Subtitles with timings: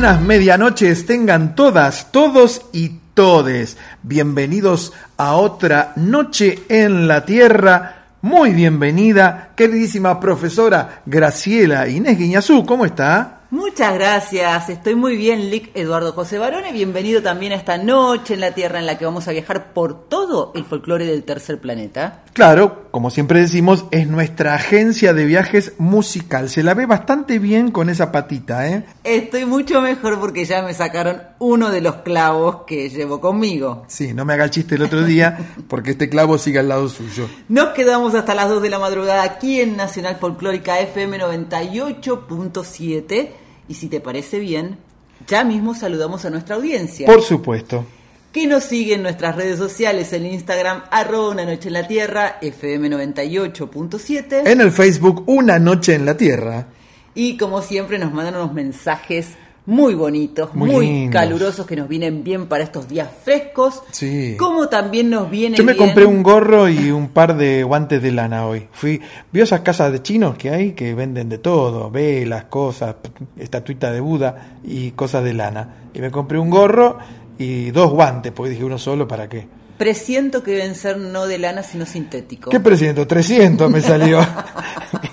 [0.00, 3.76] buenas medianoches tengan todas, todos y todes.
[4.04, 8.04] Bienvenidos a otra noche en la Tierra.
[8.22, 12.64] Muy bienvenida, queridísima profesora Graciela Inés Guiñazú.
[12.64, 13.37] ¿Cómo está?
[13.50, 16.70] Muchas gracias, estoy muy bien, Lick Eduardo José Barone.
[16.70, 20.06] Bienvenido también a esta noche en la Tierra en la que vamos a viajar por
[20.06, 22.24] todo el folclore del tercer planeta.
[22.34, 26.50] Claro, como siempre decimos, es nuestra agencia de viajes musical.
[26.50, 28.84] Se la ve bastante bien con esa patita, ¿eh?
[29.02, 33.84] Estoy mucho mejor porque ya me sacaron uno de los clavos que llevo conmigo.
[33.88, 36.88] Sí, no me haga el chiste el otro día porque este clavo sigue al lado
[36.88, 37.28] suyo.
[37.48, 43.30] Nos quedamos hasta las 2 de la madrugada aquí en Nacional Folclórica FM 98.7
[43.68, 44.78] y si te parece bien,
[45.26, 47.06] ya mismo saludamos a nuestra audiencia.
[47.06, 47.84] Por supuesto.
[48.32, 52.38] Que nos sigue en nuestras redes sociales, en Instagram, arroba una noche en la tierra,
[52.42, 54.46] FM 98.7.
[54.46, 56.66] En el Facebook, Una Noche en la Tierra.
[57.14, 59.30] Y como siempre nos mandan unos mensajes
[59.68, 63.82] muy bonitos, muy, Muy calurosos que nos vienen bien para estos días frescos.
[63.90, 64.34] Sí.
[64.38, 68.00] Como también nos viene Yo me bien- compré un gorro y un par de guantes
[68.02, 68.66] de lana hoy.
[68.72, 68.98] Fui,
[69.30, 72.94] vio esas casas de chinos que hay que venden de todo, velas, cosas,
[73.36, 75.74] estatuita de Buda y cosas de lana.
[75.92, 76.96] Y me compré un gorro
[77.36, 79.46] y dos guantes, porque dije uno solo, ¿para qué?
[79.76, 82.48] Presiento que deben ser no de lana, sino sintético.
[82.48, 83.06] ¿Qué presiento?
[83.06, 84.18] 300 me salió.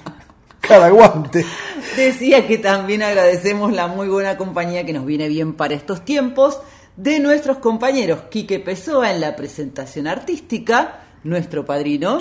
[0.68, 1.46] Cada guante.
[1.96, 6.59] Decía que también agradecemos la muy buena compañía que nos viene bien para estos tiempos
[6.98, 12.20] de nuestros compañeros Quique Pessoa en la presentación artística, nuestro padrino,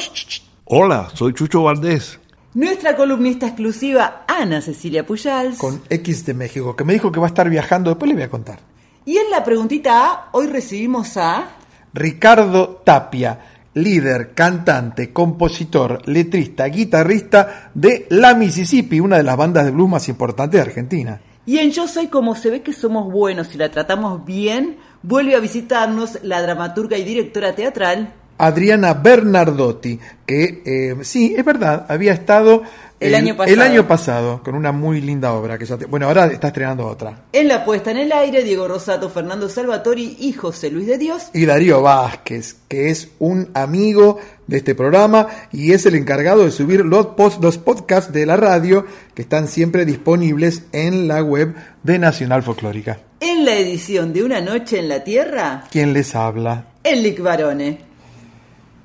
[0.65, 2.19] Hola, soy Chucho Valdés.
[2.55, 7.27] nuestra columnista exclusiva Ana Cecilia Pujals Con X de México, que me dijo que va
[7.27, 8.59] a estar viajando, después le voy a contar.
[9.05, 11.49] y en la preguntita A hoy recibimos a
[11.93, 19.71] Ricardo Tapia, líder, cantante, compositor, letrista, guitarrista de La Mississippi, una de las bandas de
[19.71, 21.21] blues más importantes de Argentina.
[21.47, 25.35] y en Yo Soy como se ve que somos buenos y la tratamos bien, vuelve
[25.35, 32.13] a visitarnos la dramaturga y directora teatral Adriana Bernardotti, que eh, sí, es verdad, había
[32.13, 32.63] estado
[33.01, 33.55] El año pasado.
[33.55, 35.57] el año pasado con una muy linda obra.
[35.59, 37.25] que ya te- Bueno, ahora está estrenando otra.
[37.33, 41.25] En la puesta en el aire, Diego Rosato, Fernando Salvatori y José Luis de Dios.
[41.33, 46.51] Y Darío Vázquez, que es un amigo de este programa y es el encargado de
[46.51, 48.85] subir los, post- los podcasts de la radio
[49.15, 52.99] que están siempre disponibles en la web de Nacional Folclórica.
[53.21, 56.67] En la edición de Una Noche en la Tierra, ¿Quién les habla?
[56.83, 57.94] Enric Barone.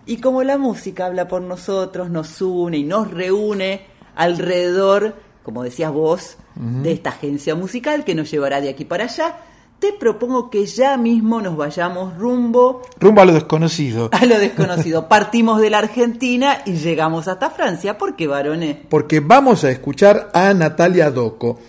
[0.10, 3.86] Y como la música habla por nosotros, nos une y nos reúne
[4.16, 5.14] alrededor,
[5.44, 9.36] como decías vos, de esta agencia musical que nos llevará de aquí para allá,
[9.78, 14.10] te propongo que ya mismo nos vayamos rumbo Rumbo a lo desconocido.
[14.12, 15.08] a lo desconocido.
[15.08, 18.00] Partimos de la Argentina y llegamos hasta Francia.
[18.00, 18.78] ¿Por qué, varones?
[18.90, 21.60] porque vamos a escuchar a Natalia Doco,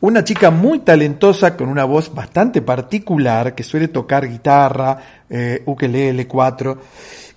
[0.00, 6.26] una chica muy talentosa con una voz bastante particular que suele tocar guitarra, eh, ukelele,
[6.26, 6.78] cuatro,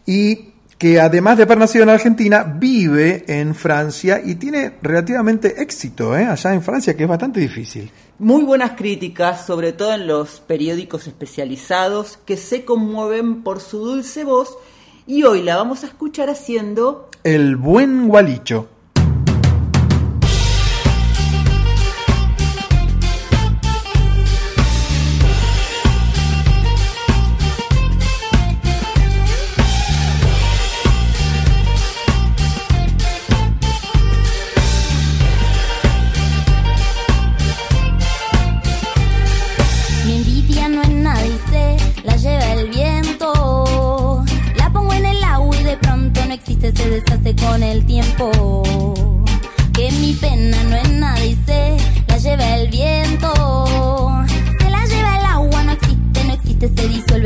[0.05, 0.52] y
[0.83, 6.25] que además de haber nacido en Argentina, vive en Francia y tiene relativamente éxito eh,
[6.25, 7.89] allá en Francia, que es bastante difícil.
[8.19, 14.25] Muy buenas críticas, sobre todo en los periódicos especializados, que se conmueven por su dulce
[14.25, 14.57] voz.
[15.07, 18.67] Y hoy la vamos a escuchar haciendo El buen gualicho.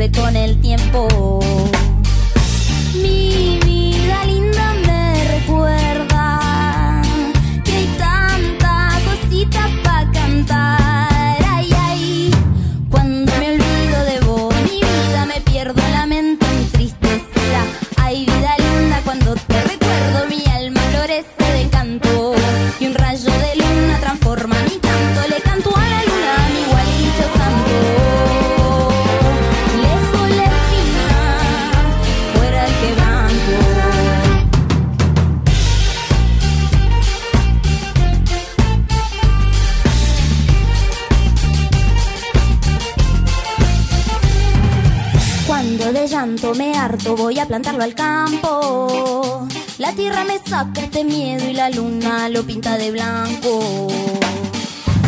[0.06, 1.40] Con el tiempo.
[45.92, 49.48] De llanto me harto voy a plantarlo al campo.
[49.78, 53.86] La tierra me saca este miedo y la luna lo pinta de blanco.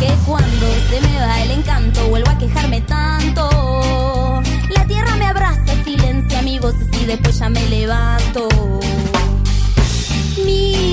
[0.01, 4.43] Que cuando se me va el encanto vuelvo a quejarme tanto.
[4.71, 8.49] La tierra me abraza, silencia mi voz y después ya me levanto.
[10.47, 10.90] Mi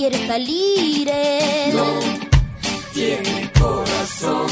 [0.00, 1.10] quiere salir.
[1.12, 1.76] él.
[1.76, 2.00] No
[2.94, 4.46] tiene corazón.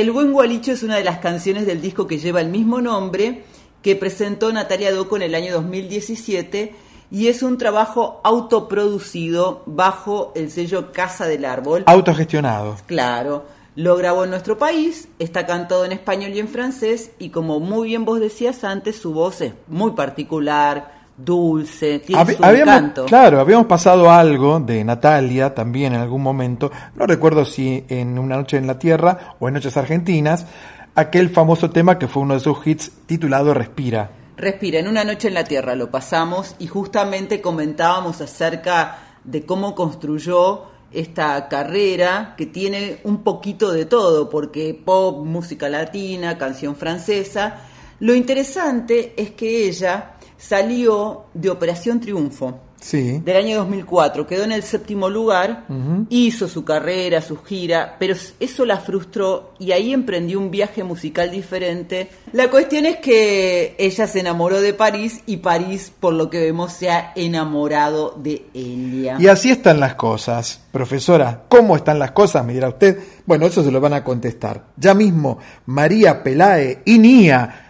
[0.00, 3.44] El Buen Gualicho es una de las canciones del disco que lleva el mismo nombre
[3.82, 6.74] que presentó Natalia Doco en el año 2017
[7.10, 11.82] y es un trabajo autoproducido bajo el sello Casa del Árbol.
[11.84, 12.78] Autogestionado.
[12.86, 13.44] Claro,
[13.76, 17.88] lo grabó en nuestro país, está cantado en español y en francés y como muy
[17.88, 23.06] bien vos decías antes, su voz es muy particular, dulce, tiene su habíamos- encanto.
[23.06, 28.36] claro, habíamos pasado algo de Natalia también en algún momento, no recuerdo si en Una
[28.36, 30.46] Noche en la Tierra o en Noches Argentinas,
[30.94, 34.10] aquel famoso tema que fue uno de sus hits titulado Respira.
[34.36, 39.74] Respira, en una noche en la Tierra lo pasamos y justamente comentábamos acerca de cómo
[39.74, 40.62] construyó
[40.92, 47.58] esta carrera que tiene un poquito de todo, porque pop, música latina, canción francesa.
[48.00, 53.20] Lo interesante es que ella salió de Operación Triunfo Sí.
[53.22, 55.66] del año 2004, quedó en el séptimo lugar,
[56.08, 61.30] hizo su carrera, su gira, pero eso la frustró y ahí emprendió un viaje musical
[61.30, 62.08] diferente.
[62.32, 66.72] La cuestión es que ella se enamoró de París y París, por lo que vemos,
[66.72, 69.16] se ha enamorado de ella.
[69.20, 70.62] Y así están las cosas.
[70.72, 72.46] Profesora, ¿cómo están las cosas?
[72.46, 72.98] Me dirá usted.
[73.26, 74.64] Bueno, eso se lo van a contestar.
[74.78, 77.69] Ya mismo, María Pelae y Nia,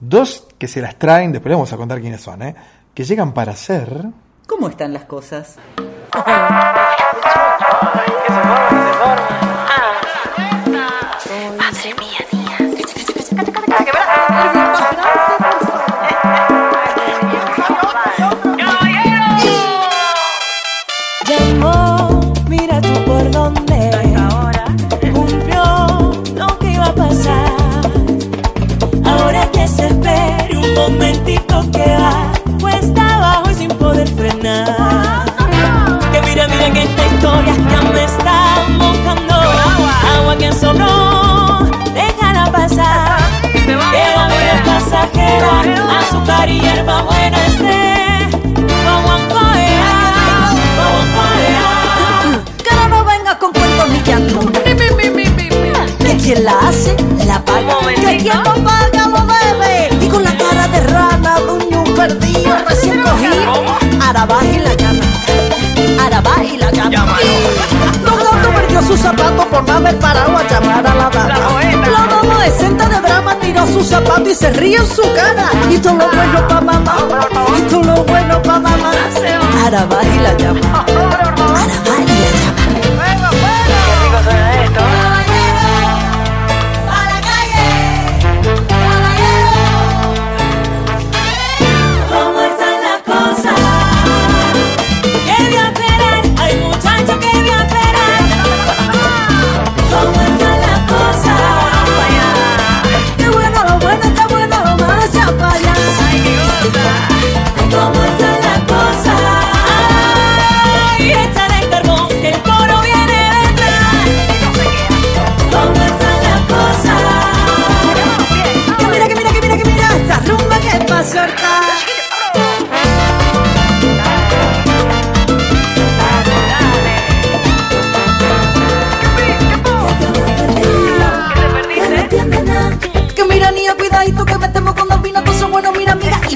[0.00, 2.54] dos que se las traen, después le vamos a contar quiénes son, ¿eh?
[2.94, 4.06] que llegan para ser...
[4.46, 5.56] ¿Cómo están las cosas?
[69.60, 71.60] zapatos por no haber parado a llamar a la dama.
[71.90, 75.50] La adolescente de drama tiró sus zapatos y se ríe en su cara.
[75.70, 76.96] Y todo lo bueno pa' mamá.
[77.58, 78.92] Y todo lo bueno pa' mamá.
[80.14, 80.60] Y la llama.
[80.84, 82.49] Y la llama.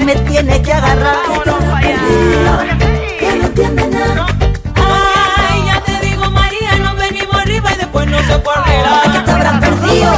[0.05, 1.17] Me tienes que agarrar.
[3.19, 4.27] Que no entiende nada.
[4.75, 9.31] Ay, ya te digo, María, nos venimos arriba y después no se Ay, que te
[9.31, 10.11] habrás perdido,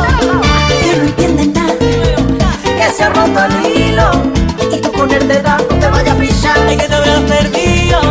[0.82, 1.74] que no entiendes nada,
[2.64, 4.12] que se ha roto el hilo.
[4.76, 6.58] Y tú con el dedo no te vayas a pisar.
[6.68, 8.02] Ay, que te habrás perdido,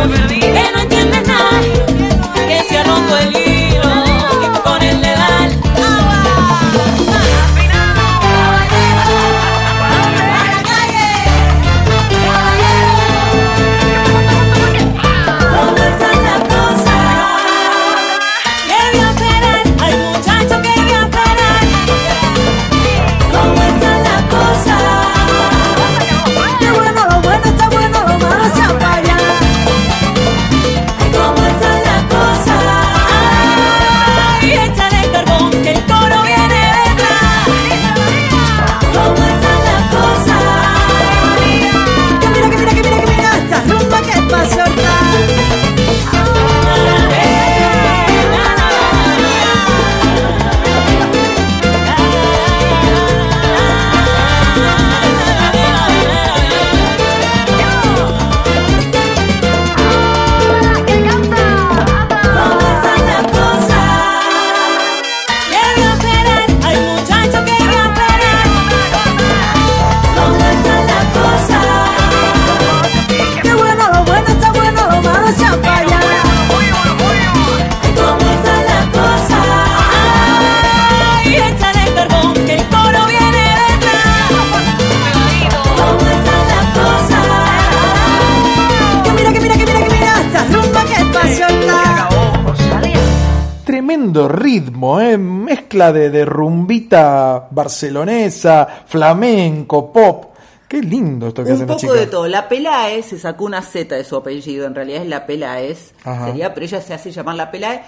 [94.13, 95.17] Tremendo ritmo, ¿eh?
[95.17, 100.25] mezcla de, de rumbita barcelonesa, flamenco, pop.
[100.67, 102.27] Qué lindo esto que Un hacen las poco de todo.
[102.27, 105.93] La Pelae se sacó una Z de su apellido, en realidad es la Pelaes,
[106.25, 107.81] sería, pero ella se hace llamar la Pelae.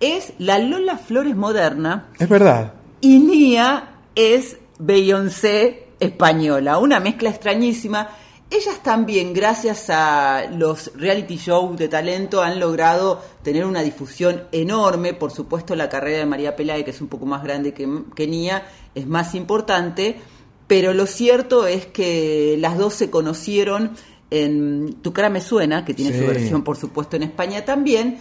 [0.00, 2.72] Es la Lola Flores moderna Es verdad.
[3.00, 8.08] y Nia es Beyoncé española, una mezcla extrañísima.
[8.48, 15.14] Ellas también, gracias a los reality shows de talento, han logrado tener una difusión enorme.
[15.14, 18.26] Por supuesto, la carrera de María Pelae, que es un poco más grande que, que
[18.28, 18.62] Nia,
[18.94, 20.20] es más importante.
[20.68, 23.92] Pero lo cierto es que las dos se conocieron
[24.30, 26.18] en Tu cara me suena, que tiene Sí.
[26.20, 28.18] su versión, por supuesto, en España también.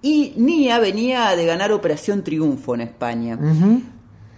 [0.00, 3.38] Y Nia venía de ganar Operación Triunfo en España.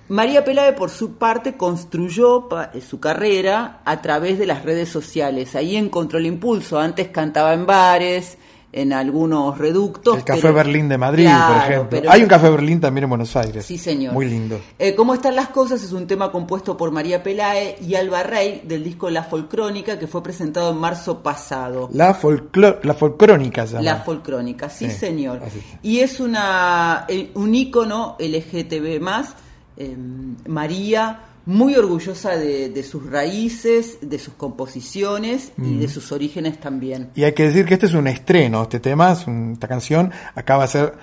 [0.08, 5.54] María Pelae, por su parte, construyó eh, su carrera a través de las redes sociales.
[5.56, 6.78] Ahí encontró el impulso.
[6.78, 8.36] Antes cantaba en bares,
[8.70, 10.16] en algunos reductos.
[10.18, 11.88] El Café pero- Berlín de Madrid, Claro, por ejemplo.
[11.90, 13.64] pero- Hay un Café Berlín también en Buenos Aires.
[13.64, 14.12] Sí, señor.
[14.12, 14.60] Muy lindo.
[14.78, 15.82] Eh, ¿Cómo están las cosas?
[15.82, 20.06] Es un tema compuesto por María Pelae y Alba Rey del disco La Folcrónica que
[20.08, 21.88] fue presentado en marzo pasado.
[21.92, 23.84] La, folclo- la folcrónica se llama.
[23.84, 25.40] La Folcrónica, sí, Sí, señor.
[25.82, 29.34] Y es una eh, un ícono LGTB más,
[29.76, 29.96] eh,
[30.46, 35.80] María, muy orgullosa de, de sus raíces, de sus composiciones y Mm.
[35.80, 37.10] de sus orígenes también.
[37.14, 40.10] Y hay que decir que este es un estreno, este tema, es un- esta canción
[40.34, 40.94] acaba de ser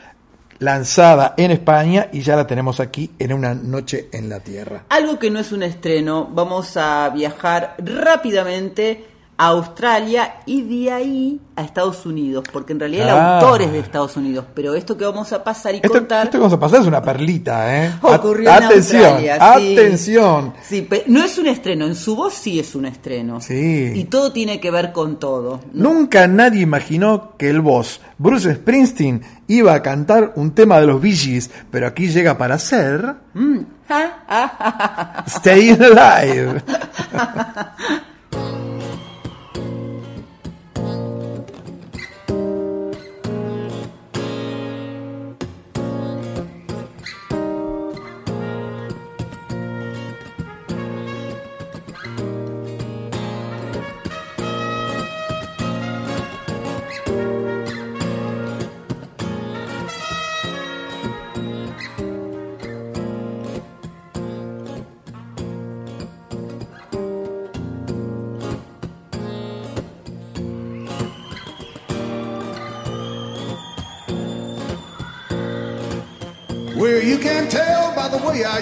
[0.59, 4.83] lanzada en España y ya la tenemos aquí en una noche en la tierra.
[4.89, 9.05] Algo que no es un estreno, vamos a viajar rápidamente
[9.41, 13.39] a Australia y de ahí a Estados Unidos, porque en realidad el Ah.
[13.39, 16.33] autor es de Estados Unidos, pero esto que vamos a pasar y Esto, contar esto
[16.38, 17.91] que vamos a pasar es una perlita, ¿eh?
[18.03, 19.36] ocurrió At- en atención, Australia.
[19.57, 19.74] sí.
[19.74, 20.53] atención.
[20.62, 23.41] Sí, no es un estreno, en su voz sí es un estreno.
[23.41, 23.93] Sí.
[23.95, 25.60] Y todo tiene que ver con todo.
[25.74, 31.01] Nunca nadie imaginó que el voz Bruce Springsteen iba a cantar un tema de los
[31.01, 33.60] Bee Gees, pero aquí llega para ser Mm.
[35.27, 36.62] Staying Alive.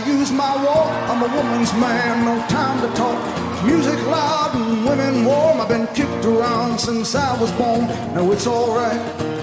[0.06, 0.92] use my walk.
[1.10, 3.20] I'm a woman's man, no time to talk.
[3.66, 5.60] Music loud and women warm.
[5.62, 7.88] I've been kicked around since I was born.
[8.14, 9.02] No, it's alright,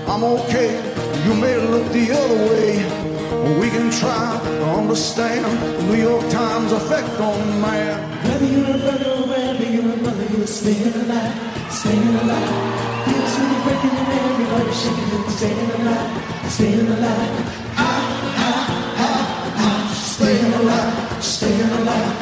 [0.08, 0.70] I'm okay.
[1.26, 2.70] You may look the other way.
[3.60, 5.46] We can try to understand
[5.88, 7.96] New York Times effect on man.
[8.24, 11.34] Whether you're a brother or whether you're a mother, you're staying alive,
[11.70, 13.04] staying alive.
[13.04, 17.45] Feels really breaking and everybody shaking staying alive, staying alive.
[20.56, 22.15] Alive, staying alive.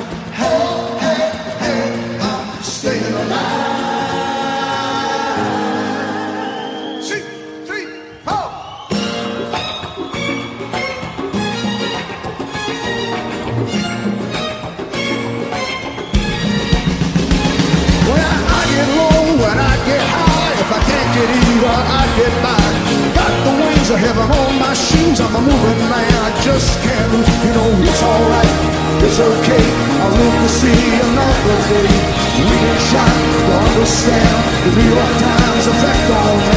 [30.45, 31.89] To see another day.
[32.37, 36.53] We can try to understand the New York Times effect on me.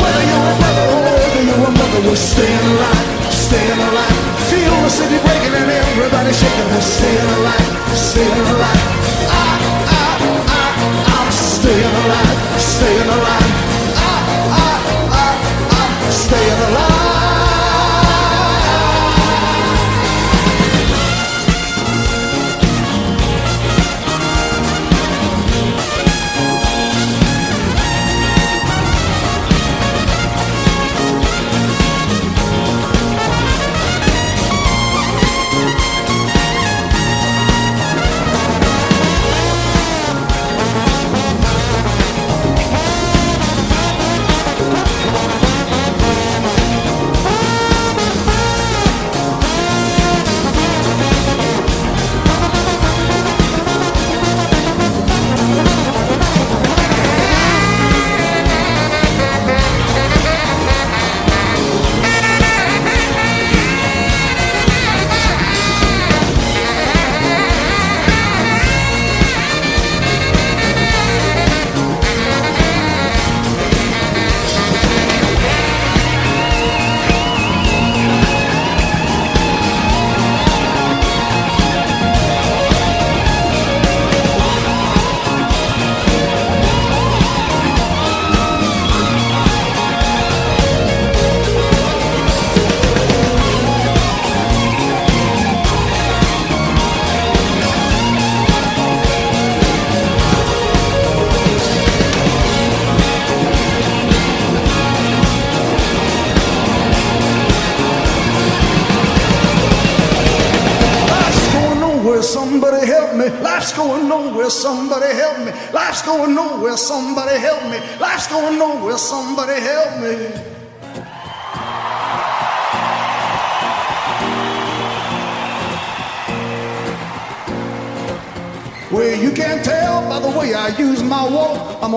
[0.00, 4.18] Whether you're a brother or oh, whether you're a mother, we're staying alive, staying alive.
[4.48, 8.84] Feel the city breaking and everybody shaking, we're staying alive, staying alive.
[9.28, 9.48] I,
[9.84, 10.08] I,
[10.56, 10.66] I,
[11.20, 13.52] I'm staying alive, staying alive.
[14.00, 14.16] I,
[14.64, 14.72] I,
[15.12, 15.28] I,
[15.76, 16.95] I'm staying alive.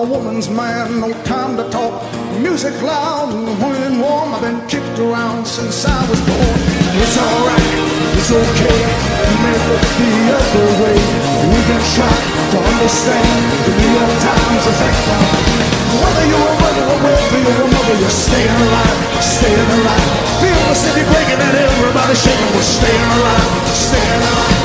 [0.00, 1.92] A woman's man, no time to talk.
[2.40, 4.32] Music loud and when warm.
[4.32, 6.56] I've been kicked around since I was born.
[6.96, 7.68] It's alright,
[8.16, 8.80] it's okay.
[9.28, 10.96] You may look the other way.
[11.52, 12.16] We can try
[12.52, 15.00] to understand the New York times affect
[16.00, 20.08] Whether you're a brother or whether you're a mother, you're staying alive, staying alive.
[20.40, 22.50] Feel the city breaking and everybody shaking.
[22.56, 24.60] We're staying alive, staying alive.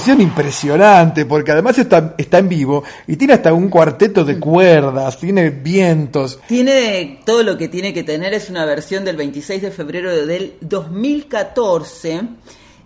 [0.00, 5.18] Versión impresionante, porque además está, está en vivo y tiene hasta un cuarteto de cuerdas,
[5.18, 6.40] tiene vientos.
[6.48, 10.54] Tiene todo lo que tiene que tener, es una versión del 26 de febrero del
[10.62, 12.22] 2014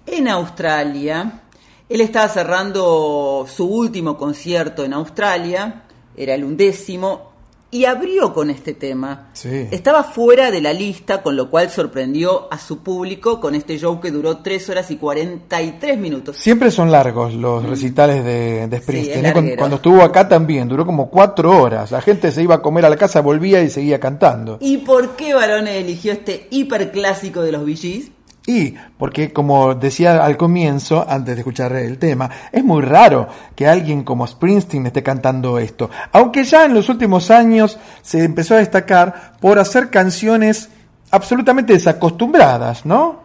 [0.07, 1.43] en Australia.
[1.89, 5.85] Él estaba cerrando su último concierto en Australia,
[6.17, 7.34] era el undécimo,
[7.75, 9.31] y abrió con este tema.
[9.33, 9.67] Sí.
[9.73, 14.01] Estaba fuera de la lista, con lo cual sorprendió a su público con este show
[14.01, 16.37] que duró 3 horas y 43 minutos.
[16.37, 19.27] Siempre son largos los recitales de, de Springsteen.
[19.27, 19.57] ¿eh?
[19.59, 21.91] Cuando, estuvo acá también, duró como cuatro horas.
[21.91, 24.59] La gente se iba a comer a la casa, volvía y seguía cantando.
[24.61, 28.14] ¿Y por qué Barone eligió este hiperclásico de los Gees?
[28.47, 33.27] Y porque, como decía al comienzo, antes de escuchar el tema, es muy raro
[33.57, 35.89] que alguien como Springsteen esté cantando esto.
[36.13, 40.69] Aunque ya en los últimos años se empezó a destacar por hacer canciones
[41.11, 43.24] absolutamente desacostumbradas, ¿no?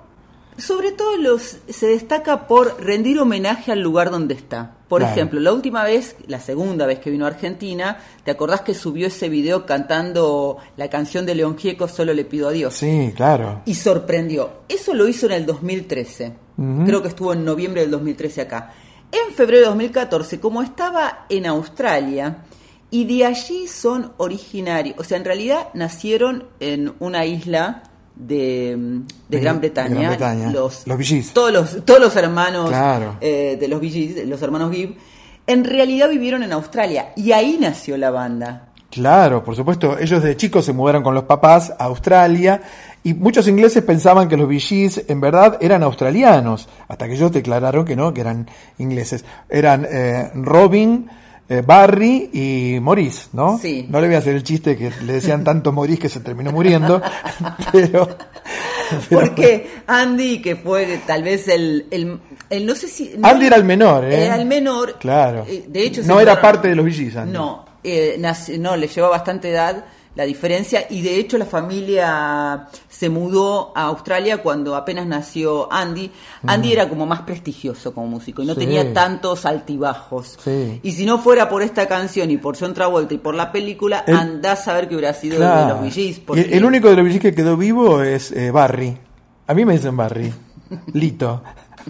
[0.60, 4.76] Sobre todo los, se destaca por rendir homenaje al lugar donde está.
[4.88, 5.14] Por Claro.
[5.16, 9.08] ejemplo, la última vez, la segunda vez que vino a Argentina, ¿te acordás que subió
[9.08, 12.74] ese video cantando la canción de León Gieco, Solo le pido a Dios?
[12.74, 13.62] Sí, claro.
[13.66, 14.50] Y sorprendió.
[14.68, 16.34] Eso lo hizo en el 2013.
[16.58, 16.86] Ujú.
[16.86, 18.74] Creo que estuvo en noviembre del 2013 acá.
[19.12, 22.44] En febrero de 2014, como estaba en Australia,
[22.92, 27.84] y de allí son originarios, o sea, en realidad nacieron en una isla
[28.20, 28.78] de,
[29.30, 30.52] de Gran de Bretaña, Gran Bretaña.
[30.52, 31.34] los, Los Gees.
[31.34, 33.16] todos los todos los hermanos Claro.
[33.22, 34.96] eh, de los Gees, los hermanos Gibb,
[35.48, 38.66] en realidad vivieron en Australia y ahí nació la banda.
[38.92, 39.98] Claro, por supuesto.
[40.00, 42.62] Ellos de chicos se mudaron con los papás a Australia
[43.04, 47.86] y muchos ingleses pensaban que los Gees en verdad eran australianos, hasta que ellos declararon
[47.86, 48.48] que no, que eran
[48.80, 49.24] ingleses.
[49.48, 51.08] Eran eh, Robin,
[51.50, 53.58] eh, Barry y Maurice, ¿no?
[53.60, 53.88] Sí.
[53.90, 56.52] No le voy a hacer el chiste que le decían tanto Maurice que se terminó
[56.52, 57.02] muriendo,
[57.72, 58.08] pero...
[59.10, 63.14] pero- Porque Andy, que fue tal vez el, el, el- no sé si...
[63.18, 64.26] no- Andy era el menor, ¿eh?
[64.26, 64.98] Era el menor.
[65.00, 65.46] Claro.
[65.48, 67.34] Eh, De hecho, no era parte de los Gees, Andy.
[67.34, 68.22] No, eh,
[68.60, 69.86] no, le llevaba bastante edad
[70.20, 76.12] la diferencia y de hecho la familia se mudó a Australia cuando apenas nació Andy.
[76.46, 76.72] Andy Mm.
[76.74, 78.60] era como más prestigioso como músico y no Sí.
[78.60, 80.38] tenía tantos altibajos.
[80.44, 80.82] Sí.
[80.84, 84.04] Y si no fuera por esta canción y por John Travolta y por la película,
[84.06, 85.76] El- andás a ver que hubiera sido Claro.
[85.80, 88.52] de los Y porque- el, el único de los Gees que quedó vivo es eh,
[88.52, 88.98] Barry.
[89.48, 90.34] A mí me dicen Barry.
[90.94, 91.42] Lito.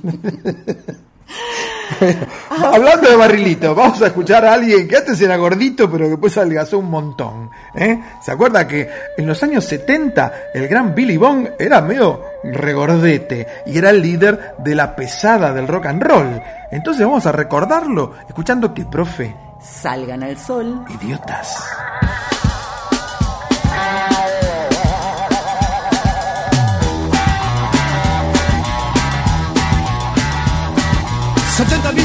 [2.49, 6.38] Hablando de barrilito, vamos a escuchar a alguien que antes era gordito, pero que después
[6.38, 7.49] adelgazó un montón.
[7.75, 7.99] ¿eh?
[8.21, 13.78] ¿Se acuerda que en los años 70 el gran Billy Bong era medio regordete y
[13.78, 16.41] era el líder de la pesada del rock and roll?
[16.71, 20.86] Entonces vamos a recordarlo escuchando que, profe, Salgan al sol.
[20.89, 21.58] idiotas.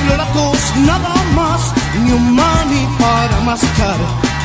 [0.07, 3.97] platos nada más, ni un mani para mascar,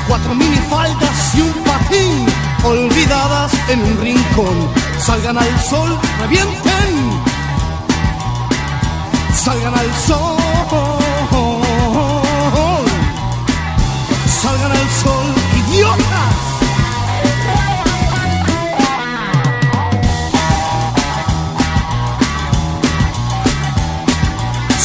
[0.08, 2.26] cuatro minifaldas y un patín,
[2.64, 4.70] olvidadas en un rincón,
[5.00, 6.92] salgan al sol, revienten,
[9.34, 10.38] salgan al sol,
[14.42, 15.26] salgan al sol,
[15.60, 16.39] idiota.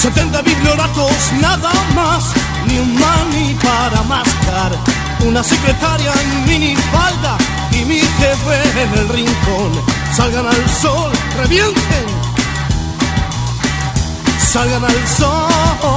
[0.04, 2.34] 70 biblioratos nada más,
[2.66, 4.70] ni un mani para mascar,
[5.26, 7.38] una secretaria en minifalda
[7.72, 9.72] y mi jefe en el rincón.
[10.14, 12.04] Salgan al sol, revienten,
[14.52, 15.96] salgan al sol,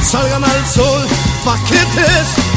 [0.00, 1.08] salgan al sol,
[1.44, 2.51] paquetes.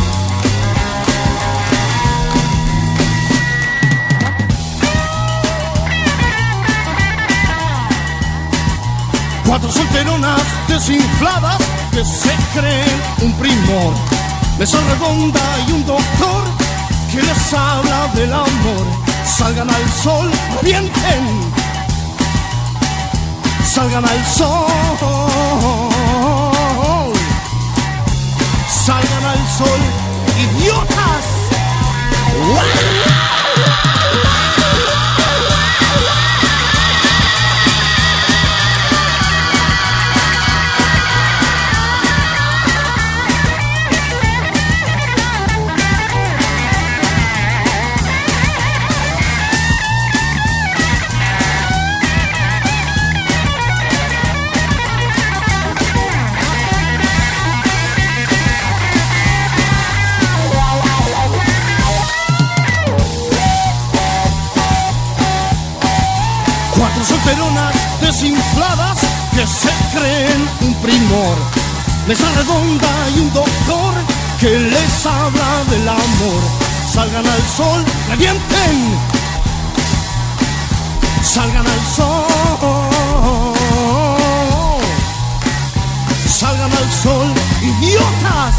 [9.45, 11.57] Cuatro solteronas desinfladas
[11.91, 13.93] que se creen un primor.
[14.57, 16.43] Mesa redonda y un doctor
[17.11, 18.85] que les habla del amor.
[19.23, 20.31] Salgan al sol,
[20.61, 21.53] revienten.
[23.63, 24.65] Salgan al sol.
[28.85, 29.79] Salgan al sol,
[30.37, 31.25] idiotas.
[32.53, 33.34] Cuatro
[67.25, 68.99] solteronas desinfladas
[69.33, 71.37] que se creen un primor.
[72.07, 73.93] Mesa redonda y un doctor
[74.39, 76.41] que les habla del amor.
[76.87, 78.99] Salgan al sol, revienten.
[81.23, 82.25] Salgan al sol.
[86.27, 88.55] Salgan al sol, idiotas.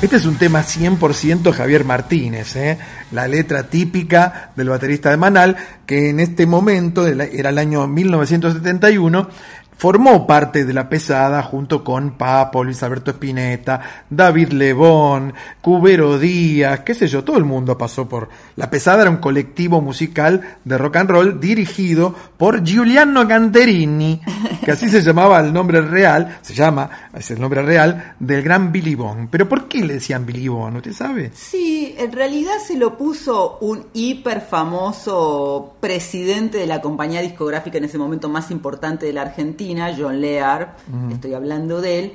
[0.00, 2.78] Este es un tema 100% Javier Martínez, ¿eh?
[3.10, 5.56] la letra típica del baterista de Manal,
[5.86, 9.28] que en este momento, era el año 1971,
[9.78, 16.80] formó parte de la pesada junto con Papo, Luis Alberto Spinetta, David Lebón, Cubero Díaz,
[16.80, 18.28] qué sé yo, todo el mundo pasó por...
[18.56, 24.20] La pesada era un colectivo musical de rock and roll dirigido por Giuliano Ganterini,
[24.64, 28.72] que así se llamaba el nombre real, se llama, es el nombre real, del gran
[28.72, 29.28] Billy Bond.
[29.30, 30.78] Pero ¿por qué le decían Billy Bond?
[30.78, 31.30] ¿Usted sabe?
[31.34, 37.84] Sí, en realidad se lo puso un hiper famoso presidente de la compañía discográfica en
[37.84, 40.76] ese momento más importante de la Argentina, John Lear,
[41.10, 42.12] estoy hablando de él,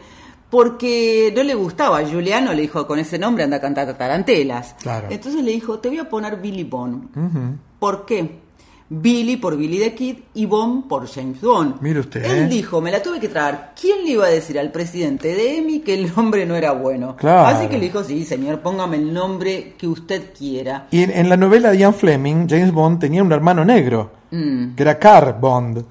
[0.50, 2.06] porque no le gustaba.
[2.06, 4.76] Juliano le dijo, con ese nombre anda a cantar tarantelas.
[4.82, 5.08] Claro.
[5.10, 7.58] Entonces le dijo, te voy a poner Billy Bond.
[7.80, 8.43] ¿Por qué?
[8.90, 11.82] Billy por Billy the Kid y Bond por James Bond.
[11.82, 12.48] Mire usted, Él ¿eh?
[12.48, 13.74] dijo, me la tuve que tragar.
[13.80, 17.16] ¿Quién le iba a decir al presidente de EMI que el nombre no era bueno?
[17.16, 17.48] Claro.
[17.48, 20.88] Así que le dijo, sí, señor, póngame el nombre que usted quiera.
[20.92, 24.76] Y en, en la novela de Ian Fleming, James Bond tenía un hermano negro, Mm.
[24.76, 25.86] que era Car Bond.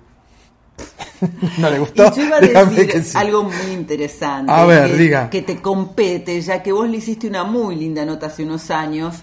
[1.58, 2.06] no le gustó.
[2.08, 3.16] Y yo iba a decir sí.
[3.16, 4.50] algo muy interesante.
[4.52, 5.30] A ver, que, diga.
[5.30, 9.22] Que te compete, ya que vos le hiciste una muy linda nota hace unos años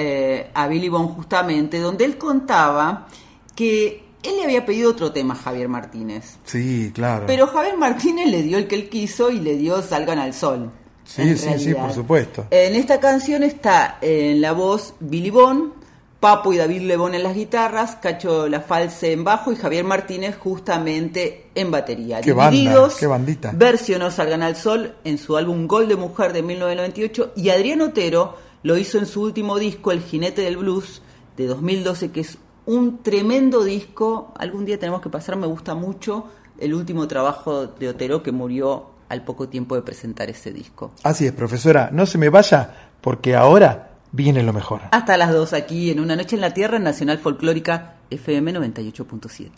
[0.00, 3.08] eh, a Billy Bond justamente, donde él contaba
[3.56, 6.36] que él le había pedido otro tema a Javier Martínez.
[6.44, 7.24] Sí, claro.
[7.26, 10.70] Pero Javier Martínez le dio el que él quiso y le dio Salgan al Sol.
[11.04, 12.46] sí, sí, sí, por supuesto.
[12.50, 15.72] En esta canción está en la voz Billy Bond,
[16.20, 20.36] Papo y David Lebón en las guitarras, Cacho La False en bajo y Javier Martínez
[20.36, 22.20] justamente en batería.
[22.20, 23.52] Qué banda, Divididos, qué bandita.
[23.54, 28.47] versionó Salgan al Sol en su álbum Gol de Mujer de 1998 y Adrián Otero
[28.62, 31.02] lo hizo en su último disco El Jinete del Blues
[31.36, 34.32] de 2012 que es un tremendo disco.
[34.38, 36.26] Algún día tenemos que pasar, me gusta mucho
[36.58, 40.90] el último trabajo de Otero que murió al poco tiempo de presentar ese disco.
[41.02, 44.82] Así es, profesora, no se me vaya porque ahora viene lo mejor.
[44.90, 49.50] Hasta las dos aquí en Una Noche en la Tierra en Nacional Folclórica FM 98.7.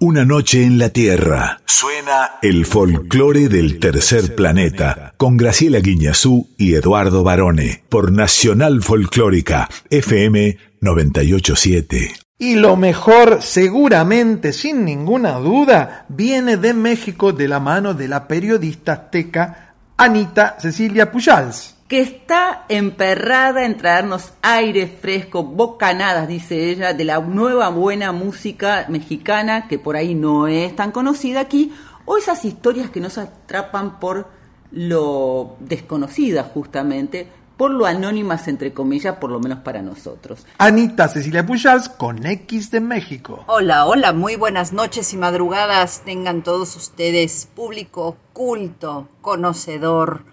[0.00, 1.60] Una noche en la Tierra.
[1.64, 9.68] Suena el folclore del tercer planeta con Graciela Guiñazú y Eduardo Barone por Nacional Folclórica
[9.90, 12.12] FM 987.
[12.38, 18.28] Y lo mejor, seguramente, sin ninguna duda, viene de México de la mano de la
[18.28, 21.77] periodista azteca Anita Cecilia Pujals.
[21.88, 28.84] Que está emperrada en traernos aire fresco, bocanadas, dice ella, de la nueva buena música
[28.90, 31.72] mexicana, que por ahí no es tan conocida aquí,
[32.04, 34.28] o esas historias que nos atrapan por
[34.70, 40.46] lo desconocida justamente, por lo anónimas entre comillas, por lo menos para nosotros.
[40.58, 43.44] Anita Cecilia Pujals con X de México.
[43.46, 50.24] Hola, hola, muy buenas noches y madrugadas tengan todos ustedes, público culto, conocedor,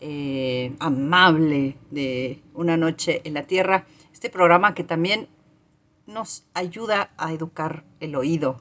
[0.00, 3.86] eh, amable de Una Noche en la Tierra.
[4.12, 5.28] Este programa que también
[6.06, 8.60] nos ayuda a educar el oído,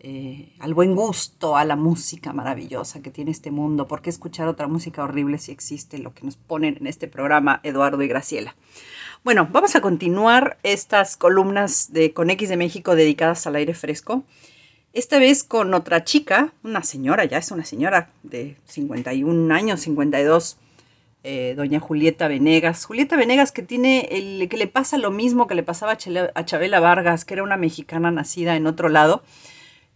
[0.00, 3.86] eh, al buen gusto, a la música maravillosa que tiene este mundo.
[3.86, 7.60] ¿Por qué escuchar otra música horrible si existe lo que nos ponen en este programa
[7.62, 8.56] Eduardo y Graciela?
[9.24, 14.24] Bueno, vamos a continuar estas columnas de Con X de México dedicadas al aire fresco.
[14.94, 20.56] Esta vez con otra chica, una señora, ya es una señora de 51 años, 52,
[21.24, 22.84] eh, doña Julieta Venegas.
[22.84, 25.94] Julieta Venegas que tiene el, que le pasa lo mismo que le pasaba
[26.34, 29.24] a, Chabela Vargas, que era una mexicana nacida en otro lado.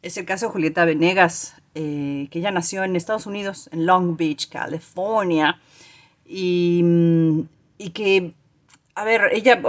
[0.03, 4.17] Es el caso de Julieta Venegas, eh, que ella nació en Estados Unidos, en Long
[4.17, 5.61] Beach, California,
[6.27, 7.41] y, mm,
[7.79, 8.33] y que,
[8.99, 9.63] a ver, ella,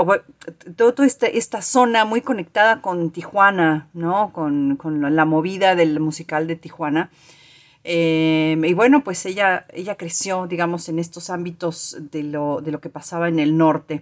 [0.75, 4.33] toda esta, esta zona muy conectada con Tijuana, ¿no?
[4.33, 7.11] Con, con la movida del musical de Tijuana.
[7.83, 12.81] Eh, y bueno, pues ella, ella creció, digamos, en estos ámbitos de lo, de lo
[12.81, 14.01] que pasaba en el norte.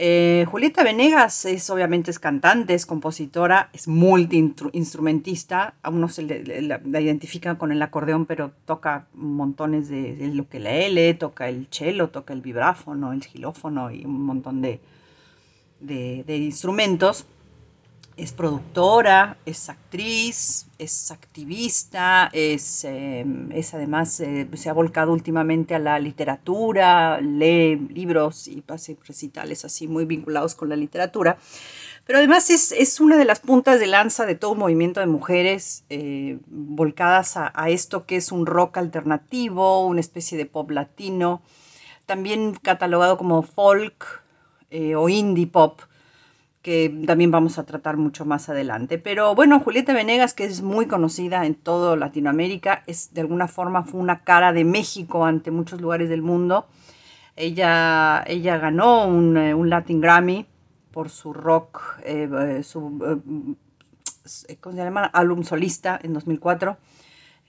[0.00, 5.74] Eh, Julieta Venegas es obviamente es cantante, es compositora, es multi-instrumentista.
[5.82, 10.48] A uno se le, la, la identifica con el acordeón, pero toca montones de, lo
[10.48, 14.80] que la L, toca el cello, toca el vibráfono, el xilófono y un montón de-
[15.80, 17.26] de instrumentos.
[18.18, 25.76] Es productora, es actriz, es activista, es, eh, es además, eh, se ha volcado últimamente
[25.76, 31.38] a la literatura, lee libros y hace recitales así muy vinculados con la literatura.
[32.06, 35.84] Pero además es, es una de las puntas de lanza de todo movimiento de mujeres
[35.88, 41.40] eh, volcadas a, a esto que es un rock alternativo, una especie de pop latino,
[42.04, 44.24] también catalogado como folk
[44.70, 45.82] eh, o indie pop
[46.68, 48.98] que también vamos a tratar mucho más adelante.
[48.98, 53.84] Pero bueno, Julieta Venegas, que es muy conocida en toda Latinoamérica, es de alguna forma
[53.84, 56.66] fue una cara de México ante muchos lugares del mundo.
[57.36, 60.44] Ella, ella ganó un, eh, Latin Grammy
[60.92, 63.22] por su rock, eh, eh, su,
[64.46, 65.04] eh, ¿cómo se llama?
[65.06, 66.76] Álbum solista en 2004.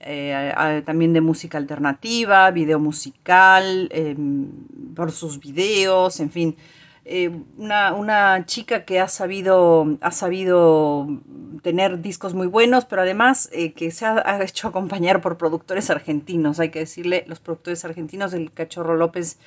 [0.02, 3.92] Eh, eh, también de música alternativa, video musical,
[4.96, 6.56] por sus videos, en fin.
[7.12, 11.08] Eh, una, una chica que ha sabido, ha sabido
[11.62, 15.90] tener discos muy buenos, pero además eh, que se ha, ha hecho acompañar por productores
[15.90, 16.60] argentinos.
[16.60, 19.38] Hay que decirle, los productores argentinos, el Cachorro López,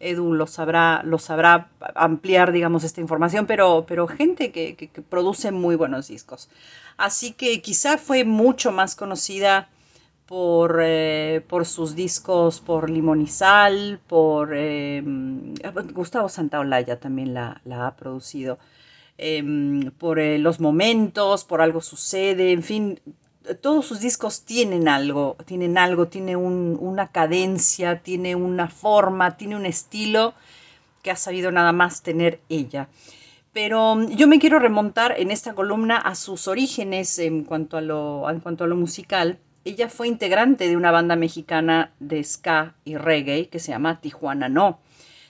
[0.00, 5.00] Edu lo sabrá, lo sabrá ampliar, digamos, esta información, pero, pero gente que, que- que
[5.02, 6.48] produce muy buenos discos.
[6.96, 9.68] Así que quizá fue mucho más conocida
[10.26, 12.90] por, eh, por sus discos, por
[13.28, 15.02] Sal, por eh,
[15.92, 18.58] Gustavo Santaolalla también la, la ha producido,
[19.18, 23.00] em, por eh, Los Momentos, por Algo Sucede, en fin,
[23.60, 29.56] todos sus discos tienen algo, tienen algo, tiene un- una cadencia, tiene una forma, tiene
[29.56, 30.34] un estilo
[31.02, 32.88] que ha sabido nada más tener ella.
[33.52, 37.80] Pero mm, yo me quiero remontar en esta columna a sus orígenes en cuanto a
[37.82, 39.38] lo, en cuanto a lo musical.
[39.64, 44.48] Ella fue integrante de una banda mexicana de ska y reggae que se llama Tijuana
[44.48, 44.78] No.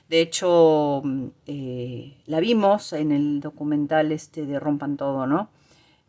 [0.08, 5.48] De hecho, mm, eh, la vimos en el documental este de Rompan Todo, ¿no?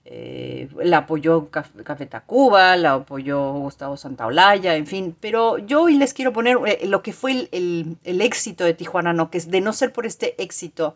[0.07, 5.15] Eh, la apoyó Caf- Café Tacuba, la apoyó Gustavo Santaolalla, en fin.
[5.19, 9.30] Pero yo hoy les quiero poner eh, lo que fue el éxito de Tijuana No,
[9.32, 10.95] que es de no ser por este éxito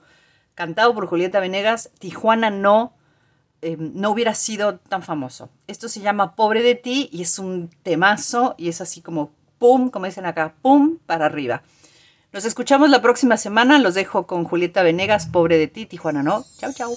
[0.55, 2.93] cantado por Julieta Venegas, Tijuana No
[3.61, 5.49] eh, no hubiera sido tan famoso.
[5.67, 9.89] Esto se llama Pobre de ti y es un temazo y es así como pum,
[9.89, 11.63] como dicen acá, pum, para arriba.
[12.31, 13.79] Nos escuchamos la próxima semana.
[13.79, 16.45] Los dejo con Julieta Venegas, Pobre de ti, Tijuana No.
[16.59, 16.95] Chau, chau.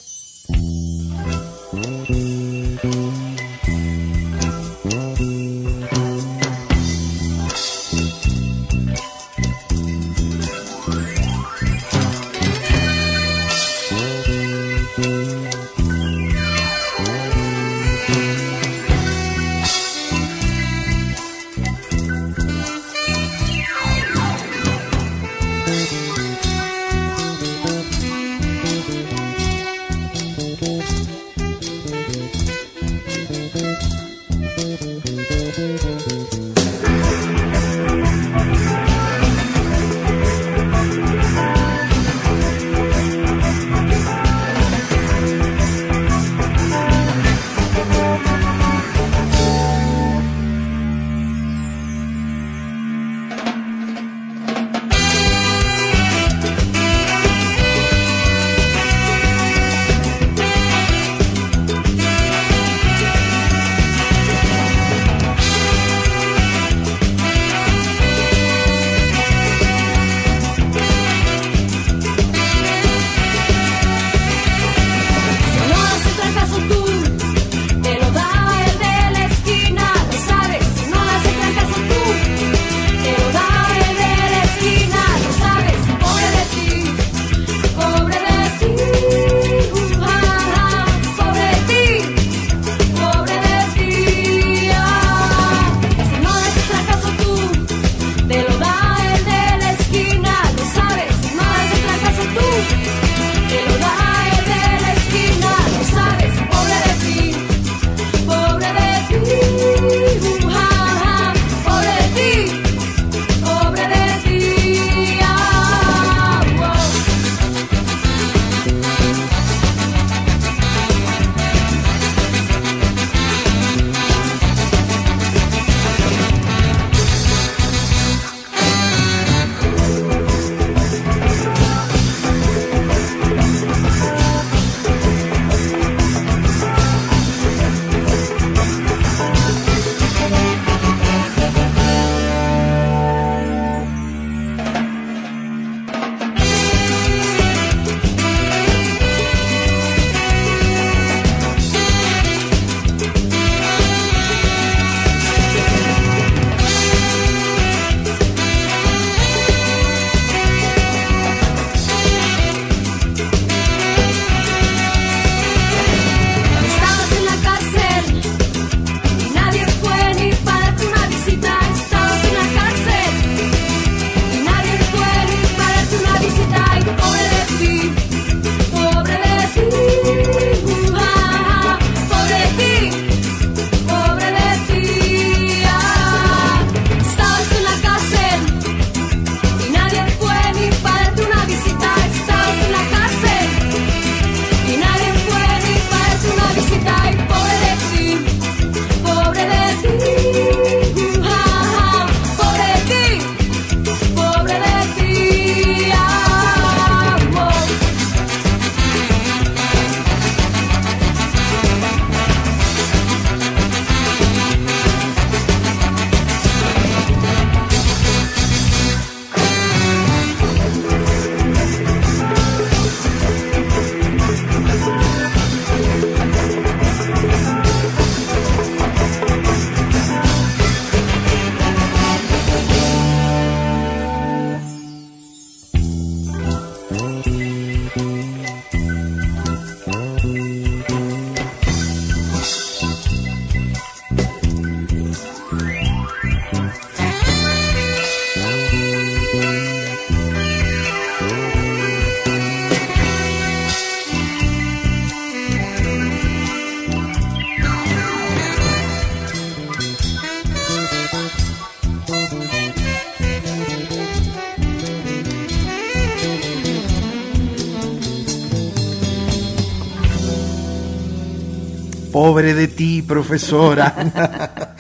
[272.23, 273.93] Pobre de ti, profesora.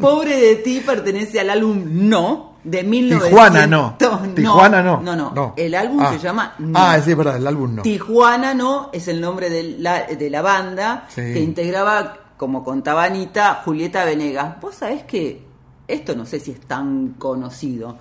[0.00, 3.28] Pobre de ti pertenece al álbum No de 1900.
[3.28, 3.96] Tijuana no.
[4.36, 5.00] Tijuana no.
[5.02, 5.32] No, no.
[5.34, 5.54] No.
[5.56, 6.12] El álbum Ah.
[6.12, 6.78] se llama No.
[6.78, 7.82] Ah, sí, es verdad, el álbum no.
[7.82, 11.22] Tijuana no es el nombre de la, de la banda Sí.
[11.22, 14.60] que integraba, como contaba Anita, Julieta Venegas.
[14.60, 15.42] Vos sabés que
[15.88, 17.98] esto no sé si es tan conocido.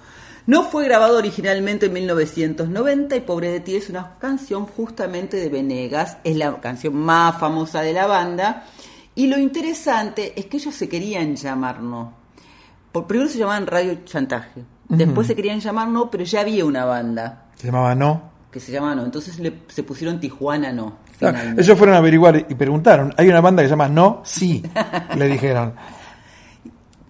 [0.49, 5.47] No fue grabado originalmente en 1990 y Pobre de ti es una canción justamente de
[5.47, 8.63] Venegas, es la canción más famosa de la banda.
[9.13, 12.13] Y lo interesante es que ellos se querían llamar No.
[12.91, 16.83] Por, primero se llamaban Radio Chantaje, después se querían llamar No, pero ya había una
[16.83, 18.31] banda Se llamaba No.
[18.51, 20.97] que se llamaba No, entonces le- se pusieron Tijuana No.
[21.19, 24.21] Claro, ellos fueron a averiguar y preguntaron, ¿hay una banda que se llama No?
[24.25, 24.63] Sí,
[25.15, 25.75] le dijeron.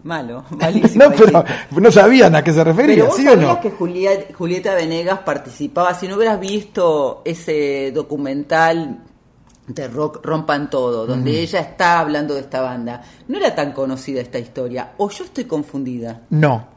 [0.04, 1.06] Malo, malísimo.
[1.06, 3.60] No, pero no sabían a qué se refería, Pero vos ¿sí o no?
[3.60, 3.72] que
[4.34, 9.00] Julieta Venegas participaba, si no hubieras visto ese documental
[9.68, 14.22] de Rock Rompan Todo, donde ella está hablando de esta banda, no era tan conocida
[14.22, 16.22] esta historia, o yo estoy confundida.
[16.30, 16.68] No,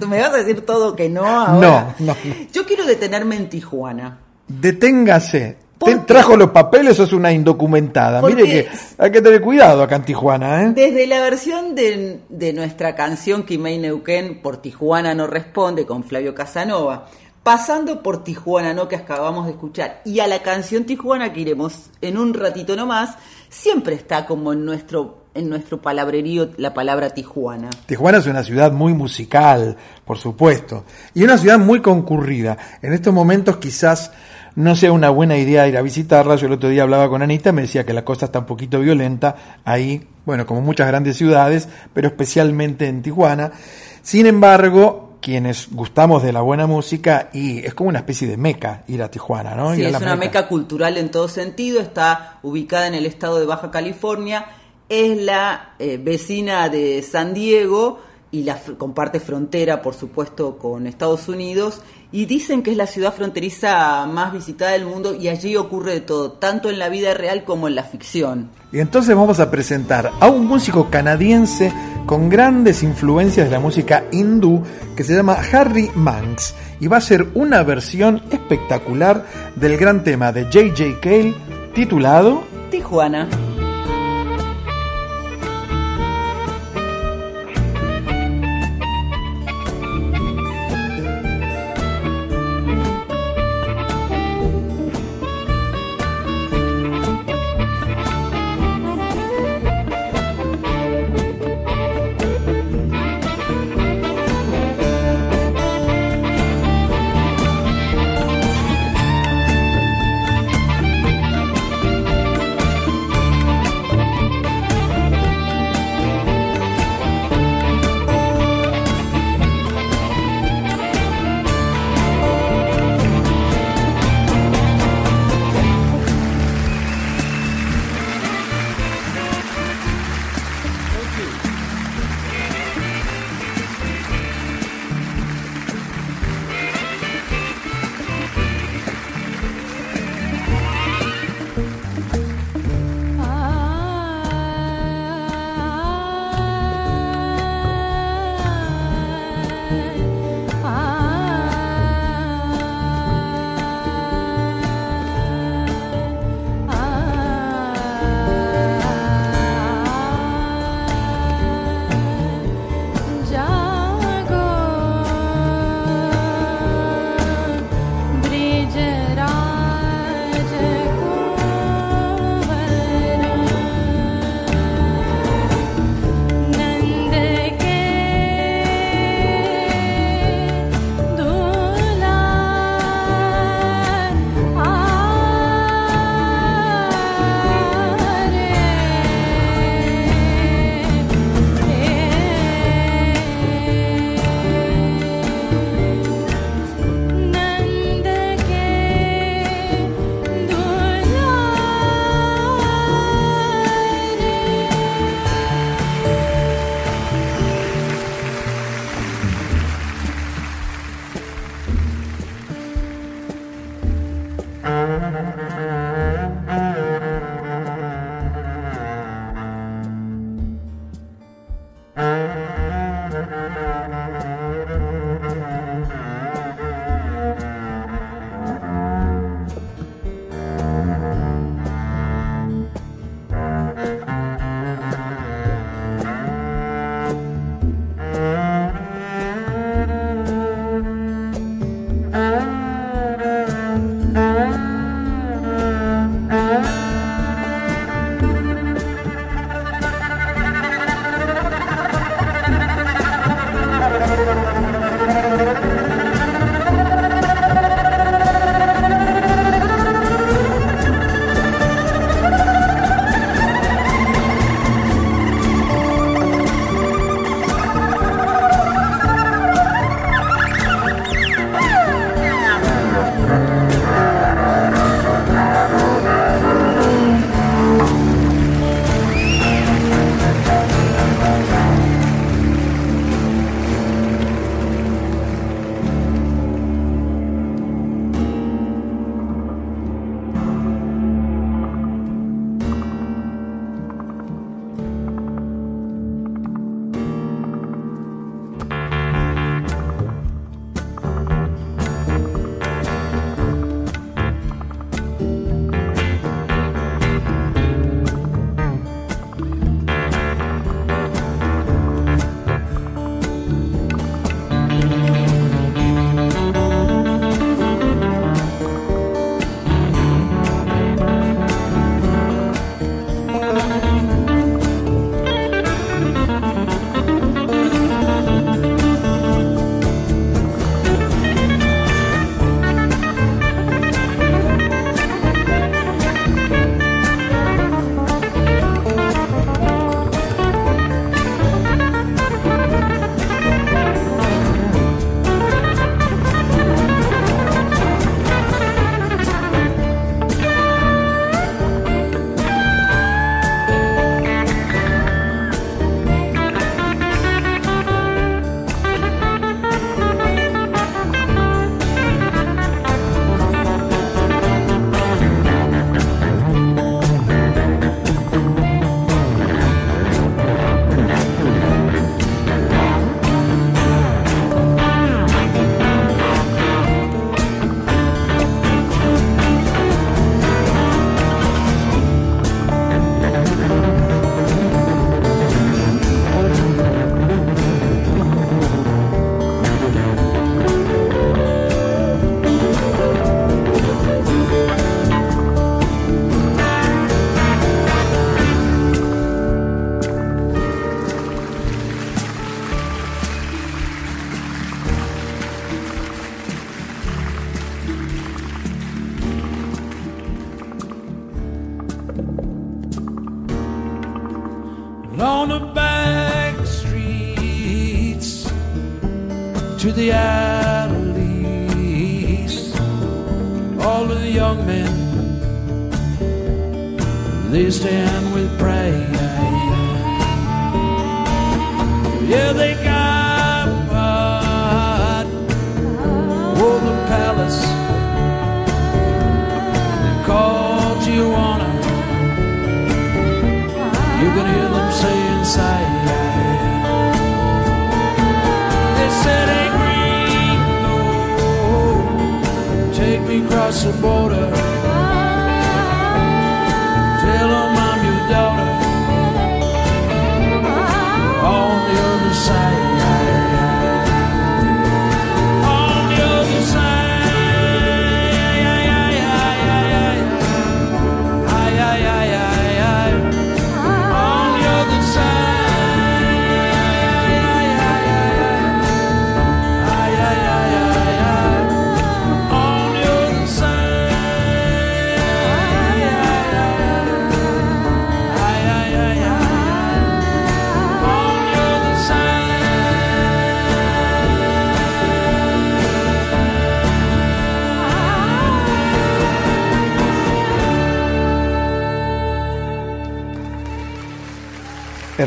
[0.00, 1.94] Tú me vas a decir todo que no ahora.
[2.00, 2.16] no, no.
[2.52, 4.18] Yo quiero detenerme en Tijuana.
[4.48, 5.56] Deténgase.
[5.78, 8.20] Te- ¿Trajo los papeles o es una indocumentada?
[8.20, 8.68] Porque- Mire que
[8.98, 10.72] hay que tener cuidado acá en Tijuana, ¿eh?
[10.74, 16.34] Desde la versión de, de nuestra canción Kimei Neuquén por Tijuana no responde con Flavio
[16.34, 17.06] Casanova,
[17.42, 21.90] pasando por Tijuana no que acabamos de escuchar y a la canción Tijuana que iremos
[22.00, 23.16] en un ratito nomás,
[23.50, 27.68] siempre está como en nuestro en nuestro palabrerío la palabra Tijuana.
[27.86, 32.56] Tijuana es una ciudad muy musical, por supuesto, y una ciudad muy concurrida.
[32.80, 34.12] En estos momentos quizás
[34.56, 36.36] no sea una buena idea ir a visitarla.
[36.36, 38.80] Yo el otro día hablaba con Anita, me decía que la cosa está un poquito
[38.80, 43.52] violenta ahí, bueno, como muchas grandes ciudades, pero especialmente en Tijuana.
[44.02, 48.84] Sin embargo, quienes gustamos de la buena música, y es como una especie de meca
[48.88, 49.74] ir a Tijuana, ¿no?
[49.74, 53.40] Sí, Ir a es una meca cultural en todo sentido, está ubicada en el estado
[53.40, 54.46] de Baja California,
[54.88, 58.00] es la eh, vecina de San Diego
[58.30, 61.80] y la comparte frontera, por supuesto, con Estados Unidos
[62.14, 66.00] y dicen que es la ciudad fronteriza más visitada del mundo y allí ocurre de
[66.00, 68.50] todo, tanto en la vida real como en la ficción.
[68.70, 71.72] Y entonces vamos a presentar a un músico canadiense
[72.06, 74.62] con grandes influencias de la música hindú
[74.94, 80.30] que se llama Harry Manx y va a ser una versión espectacular del gran tema
[80.30, 81.00] de J.J.
[81.00, 81.34] Cale
[81.74, 83.28] titulado Tijuana.
[83.28, 83.53] Tijuana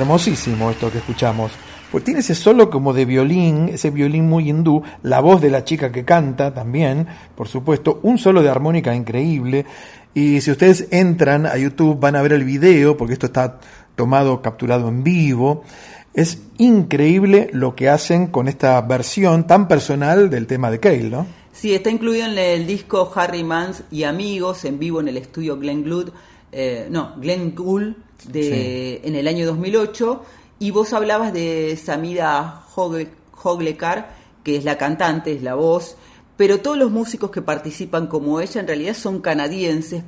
[0.07, 1.51] Hermosísimo esto que escuchamos.
[1.91, 5.65] Pues tiene ese solo como de violín, ese violín muy hindú, la voz de la
[5.65, 7.05] chica que canta también,
[7.35, 9.65] por supuesto, un solo de armónica increíble.
[10.13, 13.59] Y si ustedes entran a YouTube van a ver el video, porque esto está
[13.97, 15.65] tomado, capturado en vivo.
[16.13, 21.27] Es increíble lo que hacen con esta versión tan personal del tema de Cale, ¿no?
[21.51, 25.57] Sí, está incluido en el disco Harry Mans y Amigos en vivo en el estudio
[25.57, 26.13] Glenn Gould,
[26.53, 30.23] eh, no, Glenn Gould de, en el año 2008.
[30.59, 33.09] Y vos hablabas de Samida Hogle-
[33.43, 35.97] Hoglekar, que es la cantante, es la voz,
[36.35, 40.03] pero todos los músicos que participan como ella en realidad son canadienses,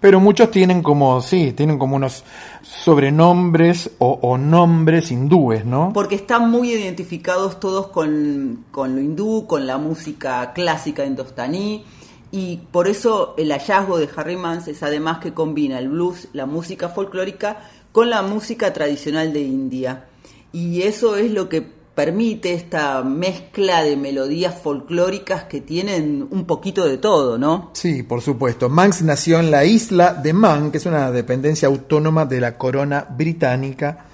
[0.00, 2.24] Pero muchos tienen como, sí, tienen como unos
[2.62, 5.92] sobrenombres o, o nombres hindúes, ¿no?
[5.92, 11.84] porque están muy identificados todos con, con lo hindú, con la música clásica indostaní,
[12.32, 16.46] y por eso el hallazgo de Harry Mans es además que combina el blues, la
[16.46, 20.06] música folclórica, con la música tradicional de India.
[20.50, 21.60] Y eso es lo que
[21.94, 27.70] permite esta mezcla de melodías folclóricas que tienen un poquito de todo, ¿no?
[27.74, 28.70] Sí, por supuesto.
[28.70, 33.06] Manx nació en la isla de Man, que es una dependencia autónoma de la corona
[33.10, 34.06] británica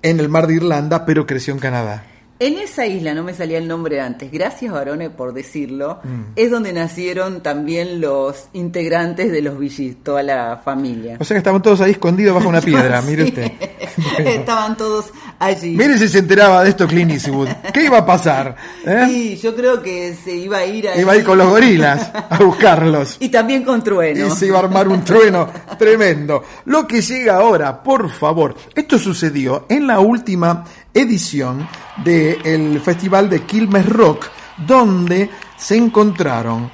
[0.00, 2.04] en el mar de Irlanda, pero creció en Canadá.
[2.40, 6.22] En esa isla, no me salía el nombre antes, gracias Barone por decirlo, Mm.
[6.36, 11.16] es donde nacieron también los integrantes de los Billys, toda la familia.
[11.18, 12.60] O sea que estaban todos ahí escondidos bajo una
[12.92, 13.50] piedra, mire usted.
[14.18, 15.06] Estaban todos
[15.62, 17.48] Mire si se enteraba de esto Clint Eastwood.
[17.72, 18.56] ¿Qué iba a pasar?
[18.84, 19.04] ¿Eh?
[19.06, 21.00] Sí, yo creo que se iba a ir ahí.
[21.00, 23.16] Iba a ir con los gorilas a buscarlos.
[23.20, 24.26] Y también con Trueno.
[24.26, 26.42] Y se iba a armar un trueno tremendo.
[26.64, 28.56] Lo que llega ahora, por favor.
[28.74, 31.68] Esto sucedió en la última edición
[32.04, 34.26] del Festival de Quilmes Rock,
[34.66, 36.70] donde se encontraron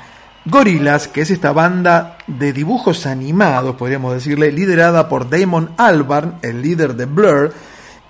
[0.46, 6.60] Gorilas, que es esta banda de dibujos animados, podríamos decirle, liderada por Damon Albarn, el
[6.60, 7.54] líder de Blur,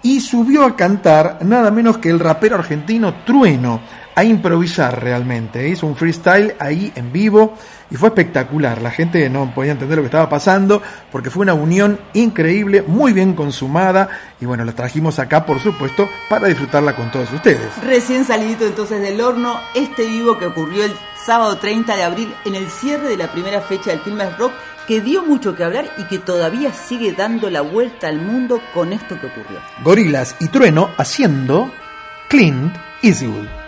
[0.05, 3.81] y subió a cantar nada menos que el rapero argentino Trueno,
[4.15, 5.67] a improvisar realmente.
[5.67, 7.55] Hizo un freestyle ahí en vivo
[7.91, 8.83] y fue espectacular.
[8.83, 13.15] La gente no podía entender lo que estaba pasando porque fue una unión increíble, muy
[13.15, 17.67] bien consumada y bueno, la trajimos acá por supuesto para disfrutarla con todos ustedes.
[17.83, 20.93] Recién salidito entonces del horno, este vivo que ocurrió el
[21.25, 24.53] sábado 30 de abril en el cierre de la primera fecha del Quilmes Rock,
[24.87, 28.93] que dio mucho que hablar y que todavía sigue dando la vuelta al mundo con
[28.93, 29.61] esto que ocurrió.
[29.83, 31.71] Gorilas y Trueno haciendo
[32.29, 33.64] Clint Eastwood.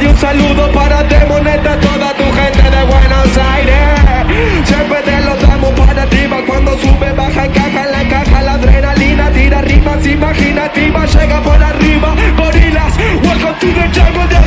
[0.00, 4.66] y un saludo para Demoneta, toda tu gente de Buenos Aires.
[4.66, 9.30] Siempre te lo damos para arriba cuando sube, baja, encaja en la caja, la adrenalina
[9.32, 14.37] tira rimas imaginativas, llega por arriba, gorilas, welcome to the jungle.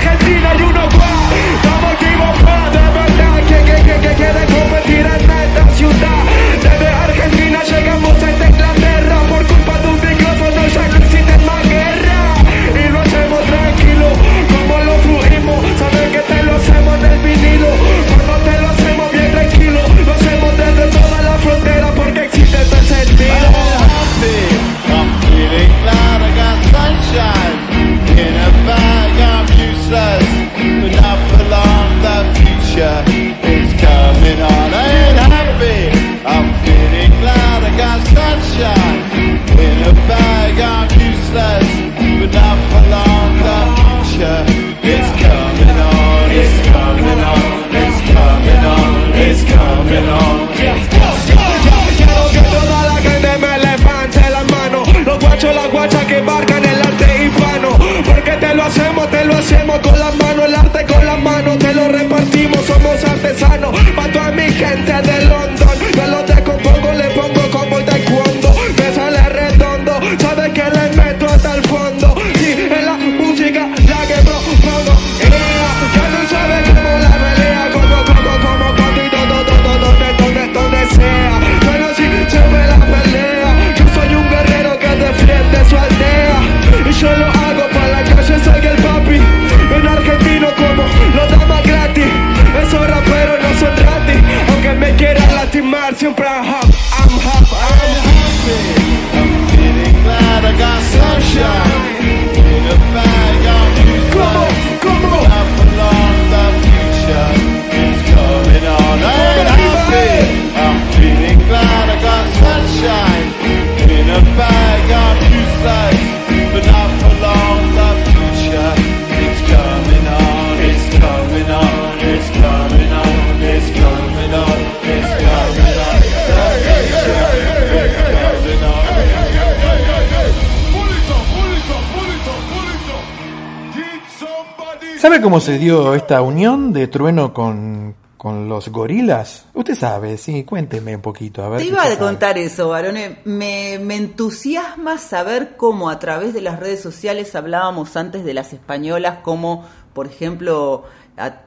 [135.31, 139.45] Cómo se dio esta unión de Trueno con, con los gorilas?
[139.53, 141.41] Usted sabe, sí, cuénteme un poquito.
[141.41, 143.19] A ver Te iba a contar eso, Barone.
[143.23, 148.51] Me, me entusiasma saber cómo a través de las redes sociales hablábamos antes de las
[148.51, 150.83] españolas, como por ejemplo,
[151.15, 151.43] a-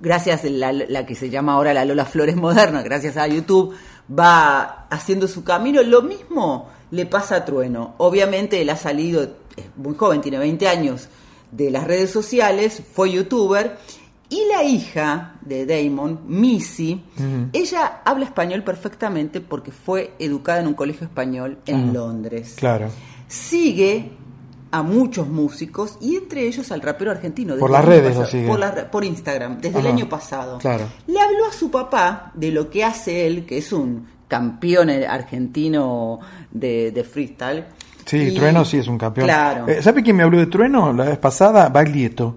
[0.00, 3.72] gracias a la, la que se llama ahora la Lola Flores Moderna, gracias a YouTube,
[4.10, 5.80] va haciendo su camino.
[5.84, 7.94] Lo mismo le pasa a Trueno.
[7.98, 11.08] Obviamente él ha salido, es muy joven, tiene 20 años,
[11.52, 13.76] de las redes sociales, fue youtuber.
[14.28, 17.02] Y la hija de Damon, Missy,
[17.52, 22.54] ella habla español perfectamente porque fue educada en un colegio español en Ah, Londres.
[22.56, 22.88] Claro.
[23.28, 24.10] Sigue
[24.70, 27.56] a muchos músicos y entre ellos al rapero argentino.
[27.58, 28.46] Por las redes pasado, sigue.
[28.48, 30.56] Por, la re- por Instagram, desde el año pasado.
[30.58, 30.86] Claro.
[31.06, 36.20] Le habló a su papá de lo que hace él, que es un campeón argentino
[36.50, 37.64] de, de freestyle.
[38.12, 39.26] Sí, Y- Trueno sí es un campeón.
[39.26, 39.66] Claro.
[39.68, 41.70] Eh, ¿Sabe quién me habló de Trueno la vez pasada?
[41.70, 42.36] Baglietto.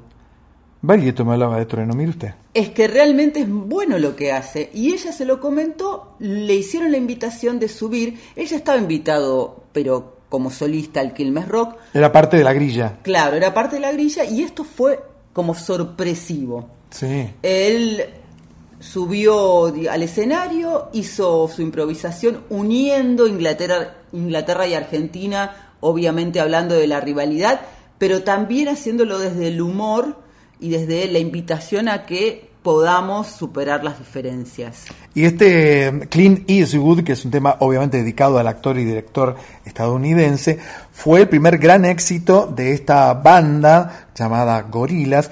[0.81, 2.33] Baglietto me hablaba de Trueno, mire usted.
[2.53, 4.69] Es que realmente es bueno lo que hace.
[4.73, 8.17] Y ella se lo comentó, le hicieron la invitación de subir.
[8.37, 11.75] Ella estaba invitado, pero como solista al Quilmes Rock.
[11.93, 12.99] Era parte de la grilla.
[13.01, 14.97] Claro, era parte de la grilla y esto fue
[15.33, 16.69] como sorpresivo.
[16.89, 17.31] Sí.
[17.43, 18.01] Él
[18.79, 26.99] subió al escenario, hizo su improvisación uniendo Inglaterra, Inglaterra y Argentina, obviamente hablando de la
[26.99, 27.61] rivalidad,
[27.97, 30.17] pero también haciéndolo desde el humor
[30.59, 34.85] y desde la invitación a que podamos superar las diferencias.
[35.13, 39.35] Y este eh, Clint Eastwood, que es un tema obviamente dedicado al actor y director
[39.63, 40.57] estadounidense,
[40.91, 45.29] fue el primer gran éxito de esta banda llamada Gorillaz,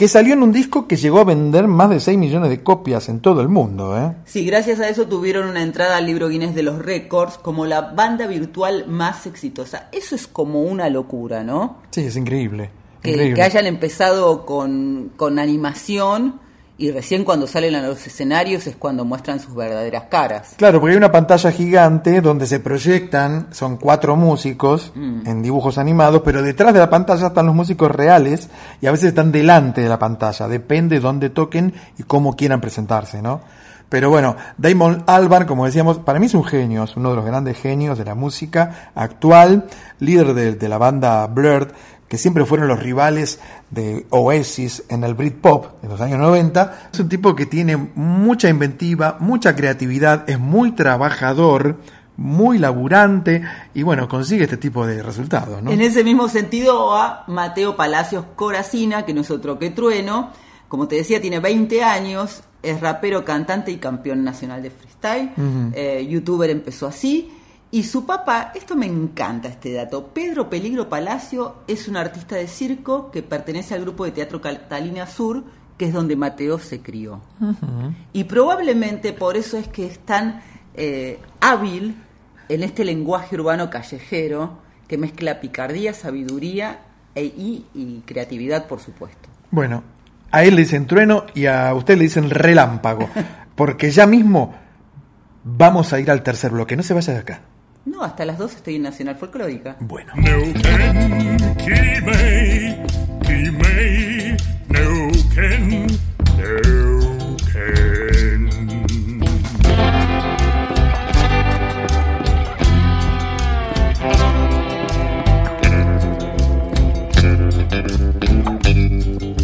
[0.00, 3.10] que salió en un disco que llegó a vender más de 6 millones de copias
[3.10, 3.98] en todo el mundo.
[3.98, 4.16] ¿eh?
[4.24, 7.82] Sí, gracias a eso tuvieron una entrada al libro Guinness de los Récords como la
[7.82, 9.90] banda virtual más exitosa.
[9.92, 11.82] Eso es como una locura, ¿no?
[11.90, 12.70] Sí, es increíble.
[13.02, 13.34] que, increíble.
[13.34, 16.40] que hayan empezado con, con animación
[16.80, 20.54] y recién cuando salen a los escenarios es cuando muestran sus verdaderas caras.
[20.56, 25.26] Claro, porque hay una pantalla gigante donde se proyectan, son cuatro músicos Mm.
[25.26, 28.48] en dibujos animados, pero detrás de la pantalla están los músicos reales
[28.80, 33.20] y a veces están delante de la pantalla, depende dónde toquen y cómo quieran presentarse,
[33.20, 33.42] ¿no?
[33.90, 37.24] Pero bueno, Damon Albarn, como decíamos, para mí es un genio, es uno de los
[37.26, 39.66] grandes genios de la música actual,
[39.98, 41.72] líder de, de la banda Blurred,
[42.10, 43.38] que siempre fueron los rivales
[43.70, 46.90] de Oasis en el Britpop en los años 90.
[46.92, 51.76] Es un tipo que tiene mucha inventiva, mucha creatividad, es muy trabajador,
[52.16, 53.44] muy laburante
[53.74, 55.70] y bueno, consigue este tipo de resultados, ¿no?
[55.70, 60.32] En ese mismo sentido a Mateo Palacios Coracina, que no es otro que Trueno,
[60.66, 65.30] como te decía, tiene 20 años, es rapero, cantante y campeón nacional de freestyle,
[65.74, 67.30] eh, youtuber empezó así,
[67.72, 72.48] y su papá, esto me encanta este dato, Pedro Peligro Palacio es un artista de
[72.48, 75.44] circo que pertenece al grupo de teatro Catalina Sur,
[75.78, 77.20] que es donde Mateo se crió.
[78.12, 80.42] Y probablemente por eso es que es tan
[80.74, 81.96] eh, hábil
[82.48, 84.58] en este lenguaje urbano callejero
[84.88, 86.80] que mezcla picardía, sabiduría
[87.14, 89.28] e- y, y creatividad, por supuesto.
[89.52, 89.84] Bueno,
[90.32, 93.08] a él le dicen trueno y a usted le dicen relámpago,
[93.54, 94.54] porque ya mismo
[95.44, 97.40] vamos a ir al tercer bloque, no se vaya de acá.
[97.84, 99.76] No, hasta las dos estoy en Nacional Folclórica.
[99.80, 100.12] Bueno.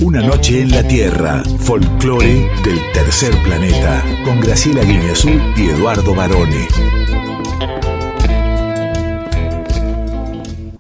[0.02, 6.68] Una noche en la Tierra, folclore del tercer planeta, con Graciela Guineazú y Eduardo Barone.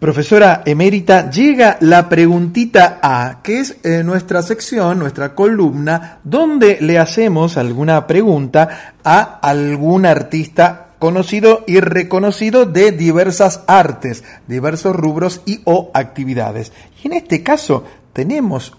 [0.06, 6.96] Profesora emérita, llega la preguntita A, que es eh, nuestra sección, nuestra columna, donde le
[7.00, 15.62] hacemos alguna pregunta a algún artista conocido y reconocido de diversas artes, diversos rubros y
[15.64, 16.72] o actividades.
[17.02, 17.82] Y en este caso
[18.12, 18.74] tenemos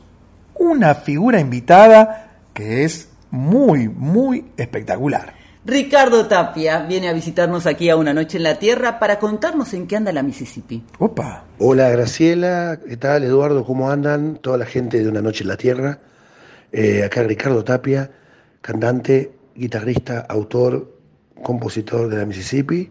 [0.54, 5.37] una figura invitada que es muy, muy espectacular.
[5.68, 9.86] Ricardo Tapia viene a visitarnos aquí a Una Noche en la Tierra para contarnos en
[9.86, 10.82] qué anda la Mississippi.
[10.98, 11.44] Opa.
[11.60, 13.66] Hola Graciela, ¿qué tal Eduardo?
[13.66, 14.38] ¿Cómo andan?
[14.38, 16.00] Toda la gente de Una Noche en la Tierra.
[16.72, 18.10] Eh, acá Ricardo Tapia,
[18.62, 20.90] cantante, guitarrista, autor,
[21.44, 22.90] compositor de la Mississippi.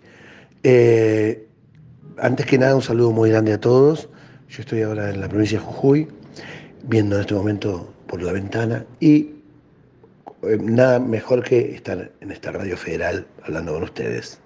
[0.62, 1.46] Eh,
[2.18, 4.10] antes que nada, un saludo muy grande a todos.
[4.50, 6.08] Yo estoy ahora en la provincia de Jujuy,
[6.82, 9.35] viendo en este momento por la ventana y
[10.60, 14.40] nada mejor que estar en esta radio federal hablando con ustedes.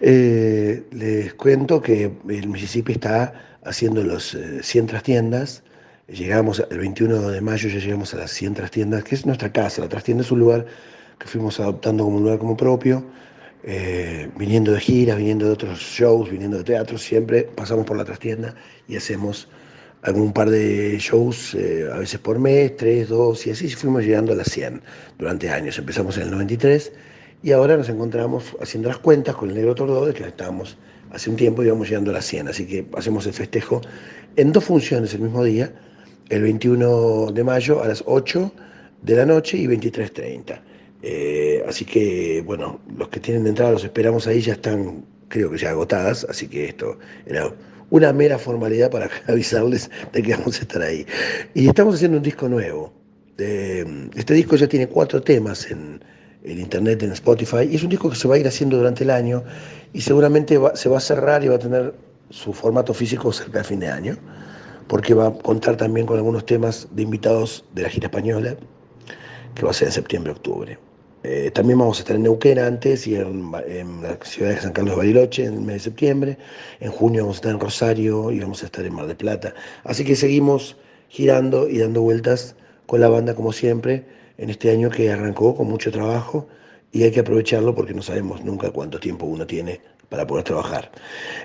[0.00, 5.62] Eh, les cuento que el Mississippi está haciendo los eh, 100 trastiendas.
[6.08, 9.82] Llegamos el 21 de mayo, ya llegamos a las 100 trastiendas, que es nuestra casa.
[9.82, 10.66] La trastienda es un lugar
[11.18, 13.04] que fuimos adoptando como un lugar como propio.
[13.64, 18.04] eh, viniendo de giras, viniendo de otros shows, viniendo de teatro, siempre pasamos por la
[18.04, 18.54] trastienda
[18.88, 19.48] y hacemos
[20.02, 24.32] algún par de shows, eh, a veces por mes, tres, dos, y así fuimos llegando
[24.32, 24.82] a las 100
[25.18, 25.78] durante años.
[25.78, 26.92] Empezamos en el 93
[27.42, 30.76] y ahora nos encontramos haciendo las cuentas con el Negro Tordo, de que estábamos
[31.12, 33.80] hace un tiempo íbamos llegando a las 100, así que hacemos el festejo
[34.36, 35.72] en dos funciones el mismo día,
[36.30, 38.52] el 21 de mayo a las 8
[39.02, 40.60] de la noche y 23.30.
[41.02, 45.50] Eh, así que, bueno, los que tienen de entrada los esperamos ahí, ya están, creo
[45.50, 47.52] que ya agotadas, así que esto era
[47.92, 51.06] una mera formalidad para avisarles de que vamos a estar ahí.
[51.54, 52.92] Y estamos haciendo un disco nuevo.
[53.38, 53.84] Eh,
[54.16, 56.02] este disco ya tiene cuatro temas en,
[56.42, 59.04] en internet, en Spotify, y es un disco que se va a ir haciendo durante
[59.04, 59.44] el año
[59.92, 61.94] y seguramente se va a cerrar y va a tener
[62.30, 64.16] su formato físico cerca de fin de año,
[64.88, 68.56] porque va a contar también con algunos temas de invitados de la gira española,
[69.54, 70.78] que va a ser en septiembre-octubre.
[71.24, 74.94] Eh, también vamos a estar en Neuquén antes y en, la ciudad de San Carlos
[74.94, 76.38] de Bariloche en el mes de septiembre.
[76.80, 79.54] En junio vamos a estar en Rosario y vamos a estar en Mar del Plata.
[79.84, 80.76] Así que seguimos
[81.08, 82.56] girando y dando vueltas
[82.86, 84.04] con la banda como siempre
[84.38, 86.48] en este año que arrancó con mucho trabajo
[86.90, 90.90] y hay que aprovecharlo porque no sabemos nunca cuánto tiempo uno tiene para poder trabajar.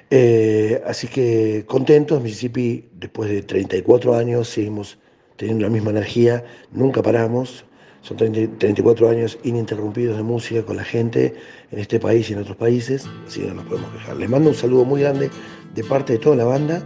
[0.09, 4.97] Eh, así que contentos, Mississippi después de 34 años seguimos
[5.37, 7.63] teniendo la misma energía, nunca paramos,
[8.01, 11.35] son 30 34 años ininterrumpidos de música con la gente
[11.71, 14.17] en este país y en otros países, así que no nos podemos quejar.
[14.17, 15.29] Les mando un saludo muy grande
[15.75, 16.83] de parte de toda la banda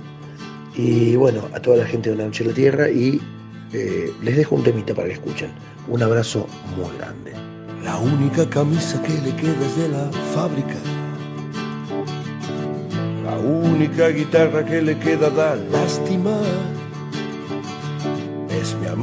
[0.75, 3.21] y bueno, a toda la gente de Una Noche en la Tierra y
[3.73, 5.49] eh, les dejo un temita para que escuchen.
[5.87, 7.33] Un abrazo muy grande.
[7.83, 10.75] La única camisa que le queda es de la fábrica.
[13.23, 16.37] La única guitarra que le queda da lástima.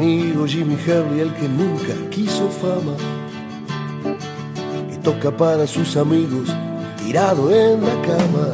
[0.01, 2.95] Amigo Jimmy Harley el que nunca quiso fama.
[4.95, 6.49] Y toca para sus amigos
[7.05, 8.47] tirado en la cama.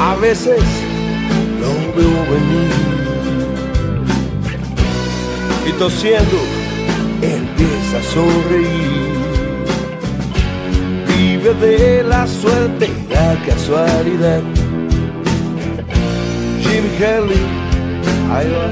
[0.00, 0.62] A veces
[1.60, 2.72] lo veo venir.
[5.68, 6.38] Y tosiendo
[7.20, 9.16] empieza a sonreír.
[11.08, 14.40] Vive de la suerte y la casualidad.
[16.62, 17.65] Jimmy Harley,
[18.32, 18.66] ahí va.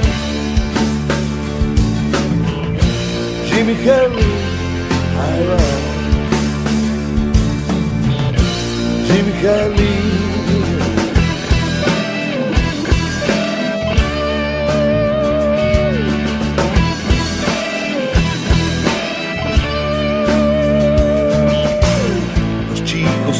[3.48, 4.32] Jimmy Harley,
[5.22, 5.58] ahí va.
[9.06, 9.34] Jimmy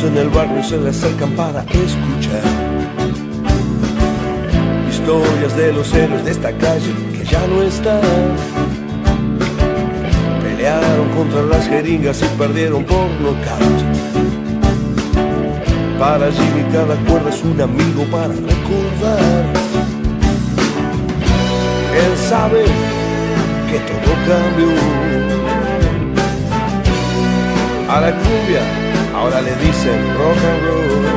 [0.06, 2.63] en el barrio se le acercan para escuchar
[5.04, 8.00] historias de los héroes de esta calle que ya no están.
[10.42, 13.82] Pelearon contra las jeringas y perdieron por nocaut.
[15.98, 19.44] Para Jimmy cada cuerda es un amigo para recordar.
[22.02, 22.64] Él sabe
[23.70, 24.70] que todo cambió.
[27.90, 28.62] A la cumbia
[29.14, 31.13] ahora le dicen rock and roll.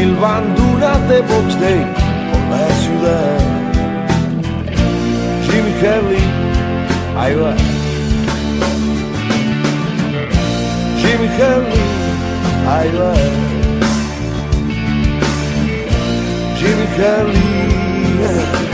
[0.00, 1.84] Silbando una de Box Day
[2.30, 3.38] por la ciudad.
[5.44, 6.24] Jimmy Harley,
[7.18, 7.54] ahí va.
[11.02, 11.82] Jimmy Harley,
[12.66, 13.12] ahí va.
[16.56, 17.40] Jimmy Harley.
[18.22, 18.69] Eh.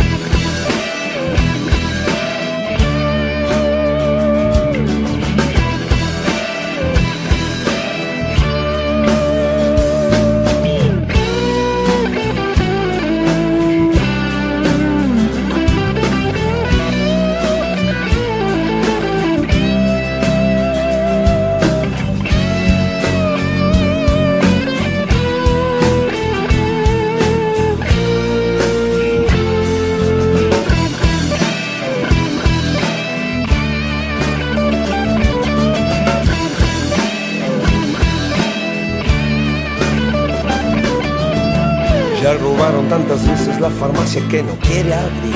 [43.66, 45.34] La farmacia que no quiere abrir.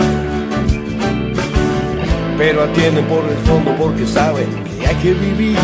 [2.38, 5.58] Pero atienden por el fondo porque saben que hay que vivir.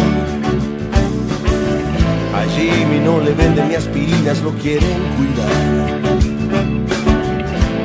[2.35, 5.57] A Jimmy no le venden ni aspirinas, lo quieren cuidar.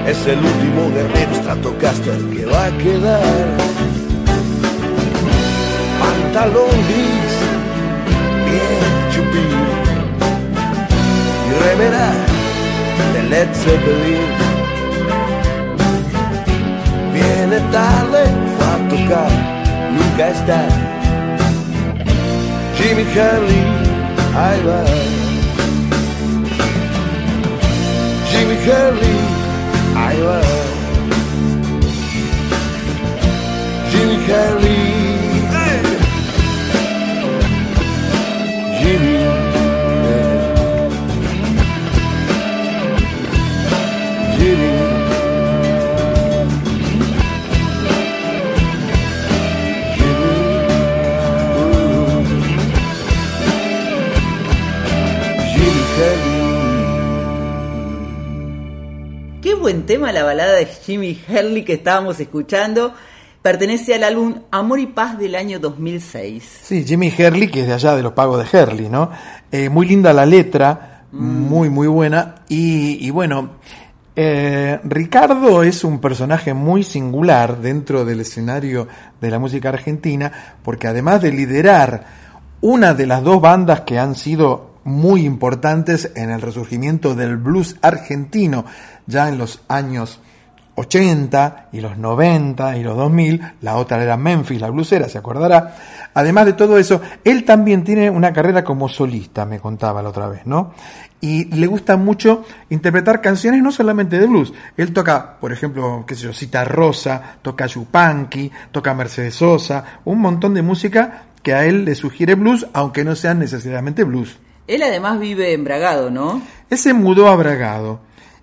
[0.08, 3.48] Es el último guerrero Stratocaster que va a quedar.
[6.02, 7.34] Pantalón gris,
[8.48, 9.62] bien chupido.
[11.48, 12.08] Y remera
[13.14, 14.61] de Led Zeppelin.
[17.52, 18.24] Viene tarde,
[18.56, 19.30] fue a tocar,
[19.92, 20.70] nunca está.
[22.78, 23.64] Jimmy Harley,
[24.38, 24.86] ahí va.
[28.32, 29.18] Jimmy Harley,
[29.98, 30.40] ahí va.
[33.92, 35.11] Jimmy Harley,
[59.62, 62.96] buen tema la balada de Jimmy Herley que estábamos escuchando.
[63.44, 66.62] Pertenece al álbum Amor y Paz del año 2006.
[66.64, 69.12] Sí, Jimmy Herley, que es de allá de los pagos de Herley, ¿no?
[69.52, 72.38] Eh, muy linda la letra, muy, muy buena.
[72.50, 73.52] Y, y bueno,
[74.16, 78.88] eh, Ricardo es un personaje muy singular dentro del escenario
[79.22, 80.32] de la música argentina,
[80.64, 82.06] porque además de liderar
[82.62, 87.76] una de las dos bandas que han sido muy importantes en el resurgimiento del blues
[87.82, 88.66] argentino,
[89.12, 90.20] ya en los años
[90.76, 95.76] 80 y los 90 y los 2000, la otra era Memphis, la blusera, se acordará.
[96.14, 100.28] Además de todo eso, él también tiene una carrera como solista, me contaba la otra
[100.28, 100.74] vez, ¿no?
[101.20, 104.54] Y le gusta mucho interpretar canciones no solamente de blues.
[104.76, 110.20] Él toca, por ejemplo, qué sé yo, Cita Rosa, toca Yupanqui, toca Mercedes Sosa, un
[110.20, 114.40] montón de música que a él le sugiere blues, aunque no sean necesariamente blues.
[114.68, 116.42] Él además vive en Bragado, ¿no?
[116.70, 118.00] Él se mudó a Bragado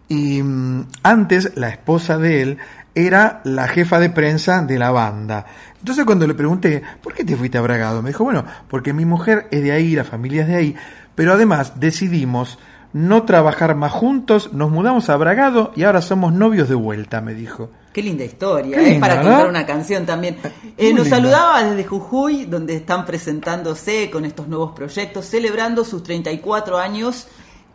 [0.09, 2.59] y mm, antes la esposa de él
[2.95, 5.47] era la jefa de prensa de la banda.
[5.79, 8.03] Entonces cuando le pregunté, ¿por qué te fuiste a Bragado?
[8.03, 10.77] Me dijo, bueno, porque mi mujer es de ahí, la familia es de ahí,
[11.15, 12.59] pero además decidimos
[12.93, 17.35] no trabajar más juntos, nos mudamos a Bragado y ahora somos novios de vuelta, me
[17.35, 17.71] dijo.
[17.93, 18.91] Qué linda historia, Qué ¿eh?
[18.93, 19.31] linda, para ¿verdad?
[19.33, 20.39] contar una canción también.
[20.77, 21.17] Eh, nos linda.
[21.17, 27.29] saludaba desde Jujuy, donde están presentándose con estos nuevos proyectos, celebrando sus 34 años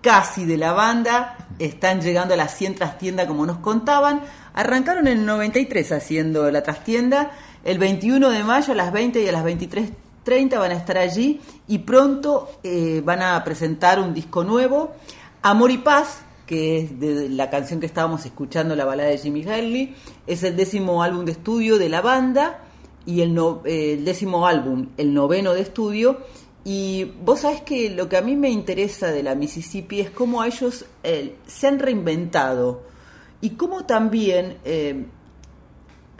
[0.03, 1.37] casi de la banda.
[1.57, 4.21] Están llegando a las 100 trastienda, como nos contaban.
[4.53, 7.31] Arrancaron en el 93 haciendo la trastienda.
[7.63, 11.41] El 21 de mayo a las 20 y a las 23.30 van a estar allí.
[11.67, 14.91] Y pronto eh, van a presentar un disco nuevo,
[15.41, 19.47] Amor y Paz, que es de la canción que estábamos escuchando, la balada de Jimmy
[19.47, 19.95] Harley,
[20.27, 22.59] es el décimo álbum de estudio de la banda
[23.05, 26.19] y el, no- eh, el décimo álbum, el noveno de estudio.
[26.65, 30.43] Y vos sabés que lo que a mí me interesa de la Mississippi es cómo
[30.43, 32.83] ellos eh, se han reinventado
[33.41, 35.05] y cómo también eh,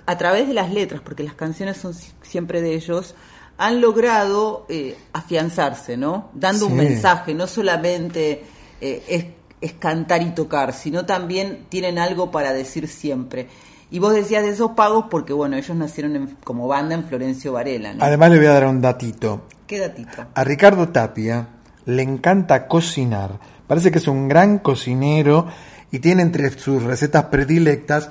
[0.05, 3.15] a través de las letras, porque las canciones son si- siempre de ellos,
[3.57, 6.29] han logrado eh, afianzarse, ¿no?
[6.33, 8.43] Dando un mensaje, no solamente
[8.81, 9.25] eh, es,
[9.61, 13.47] es cantar y tocar, sino también tienen algo para decir siempre.
[13.91, 17.53] Y vos decías de esos pagos porque, bueno, ellos nacieron en- como banda en Florencio
[17.53, 18.03] Varela, ¿no?
[18.03, 19.43] Además le voy a dar un datito.
[19.67, 20.25] ¿Qué datito?
[20.33, 21.47] A Ricardo Tapia
[21.85, 23.39] le encanta cocinar.
[23.67, 25.47] Parece que es un gran cocinero
[25.91, 28.09] y tiene entre sus recetas predilectas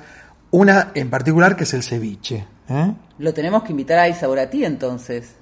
[0.51, 2.45] una en particular que es el ceviche.
[2.69, 2.93] ¿eh?
[3.19, 5.35] Lo tenemos que invitar a Isaurati entonces.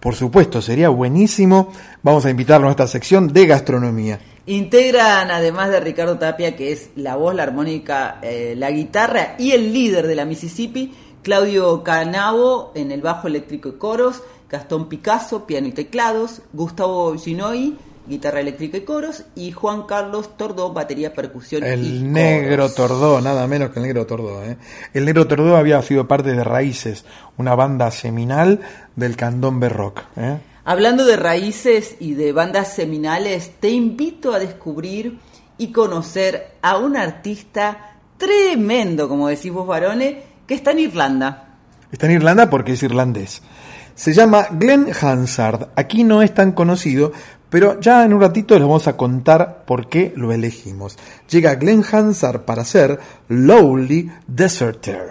[0.00, 1.72] Por supuesto, sería buenísimo.
[2.02, 4.20] Vamos a invitarlo a esta sección de gastronomía.
[4.46, 9.52] Integran, además de Ricardo Tapia, que es la voz, la armónica, eh, la guitarra y
[9.52, 15.46] el líder de la Mississippi, Claudio Canavo en el bajo eléctrico y coros, Gastón Picasso,
[15.46, 21.64] piano y teclados, Gustavo Ginoi, guitarra eléctrica y coros, y Juan Carlos Tordó, batería, percusión
[21.64, 24.44] y El negro Tordó, nada menos que el negro Tordó.
[24.44, 24.56] ¿eh?
[24.94, 27.04] El negro Tordó había sido parte de Raíces,
[27.36, 28.60] una banda seminal
[28.94, 30.02] del candombe rock.
[30.16, 30.38] ¿eh?
[30.64, 35.18] Hablando de raíces y de bandas seminales, te invito a descubrir
[35.58, 40.16] y conocer a un artista tremendo, como decís vos varones,
[40.46, 41.54] que está en Irlanda.
[41.92, 43.42] Está en Irlanda porque es irlandés.
[43.96, 45.70] Se llama Glenn Hansard.
[45.74, 47.12] Aquí no es tan conocido,
[47.48, 50.98] pero ya en un ratito les vamos a contar por qué lo elegimos.
[51.30, 55.08] Llega Glenn Hansard para ser Lowly Deserter.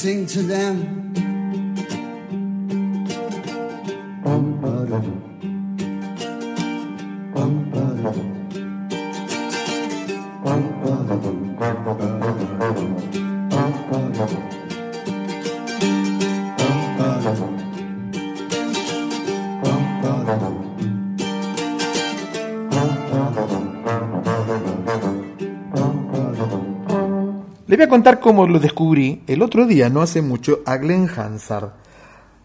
[0.00, 0.99] Sing to them.
[27.80, 31.70] Voy a contar cómo lo descubrí el otro día, no hace mucho, a Glenn Hansard.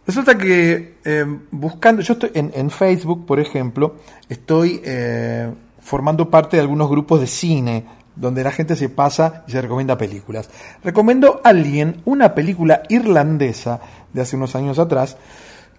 [0.07, 3.97] Resulta que eh, buscando, yo estoy en, Facebook, por ejemplo,
[4.29, 5.51] estoy eh,
[5.81, 7.85] formando parte de algunos grupos de cine
[8.15, 10.49] donde la gente se pasa y se recomienda películas.
[10.81, 13.81] Recomiendo a alguien una película irlandesa
[14.13, 15.17] de hace unos años atrás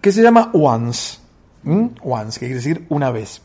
[0.02, 1.16] que se llama Once.
[1.64, 1.92] ¿m?
[2.02, 3.40] Once, que quiere decir una vez.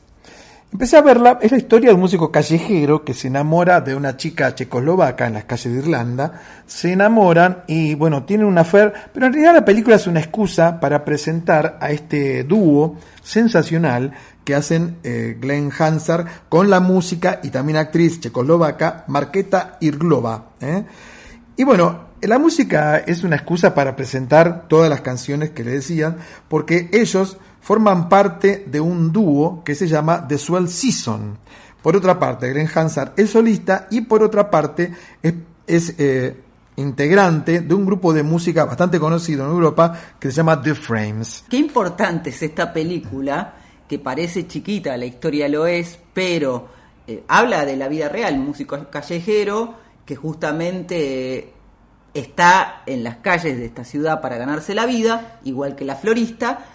[0.73, 4.15] Empecé a verla, es la historia de un músico callejero que se enamora de una
[4.15, 9.25] chica checoslovaca en las calles de Irlanda, se enamoran y bueno, tienen una affair, pero
[9.25, 14.13] en realidad la película es una excusa para presentar a este dúo sensacional
[14.45, 20.51] que hacen eh, Glenn Hansard con la música y también actriz checoslovaca Marketa Irglova.
[20.61, 20.85] ¿eh?
[21.57, 26.17] Y bueno, la música es una excusa para presentar todas las canciones que le decían,
[26.47, 31.37] porque ellos forman parte de un dúo que se llama The Swell Season.
[31.81, 34.91] Por otra parte, Glenn Hansard es solista y por otra parte
[35.67, 36.35] es, eh,
[36.75, 41.45] integrante de un grupo de música bastante conocido en Europa que se llama The Frames.
[41.49, 43.55] Qué importante es esta película,
[43.87, 46.67] que parece chiquita, la historia lo es, pero
[47.07, 49.75] eh, habla de la vida real, músico callejero
[50.05, 51.53] que justamente eh,
[52.13, 56.65] está en las calles de esta ciudad para ganarse la vida, igual que la florista,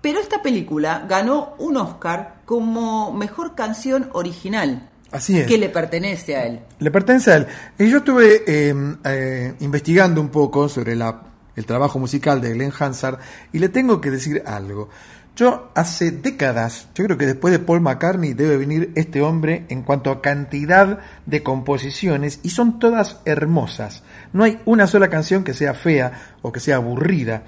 [0.00, 4.88] pero esta película ganó un Oscar como mejor canción original.
[5.10, 5.46] Así es.
[5.46, 6.60] Que le pertenece a él.
[6.78, 7.46] Le pertenece a él.
[7.78, 8.74] Y yo estuve eh,
[9.04, 11.22] eh, investigando un poco sobre la,
[11.56, 13.18] el trabajo musical de Glenn Hansard
[13.52, 14.88] y le tengo que decir algo.
[15.36, 19.82] Yo hace décadas, yo creo que después de Paul McCartney debe venir este hombre en
[19.82, 24.02] cuanto a cantidad de composiciones y son todas hermosas.
[24.32, 27.44] No hay una sola canción que sea fea o que sea aburrida.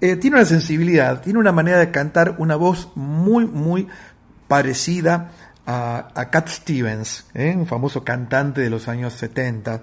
[0.00, 3.88] Eh, tiene una sensibilidad, tiene una manera de cantar, una voz muy, muy
[4.46, 5.32] parecida
[5.66, 7.54] a, a Cat Stevens, ¿eh?
[7.56, 9.82] un famoso cantante de los años 70,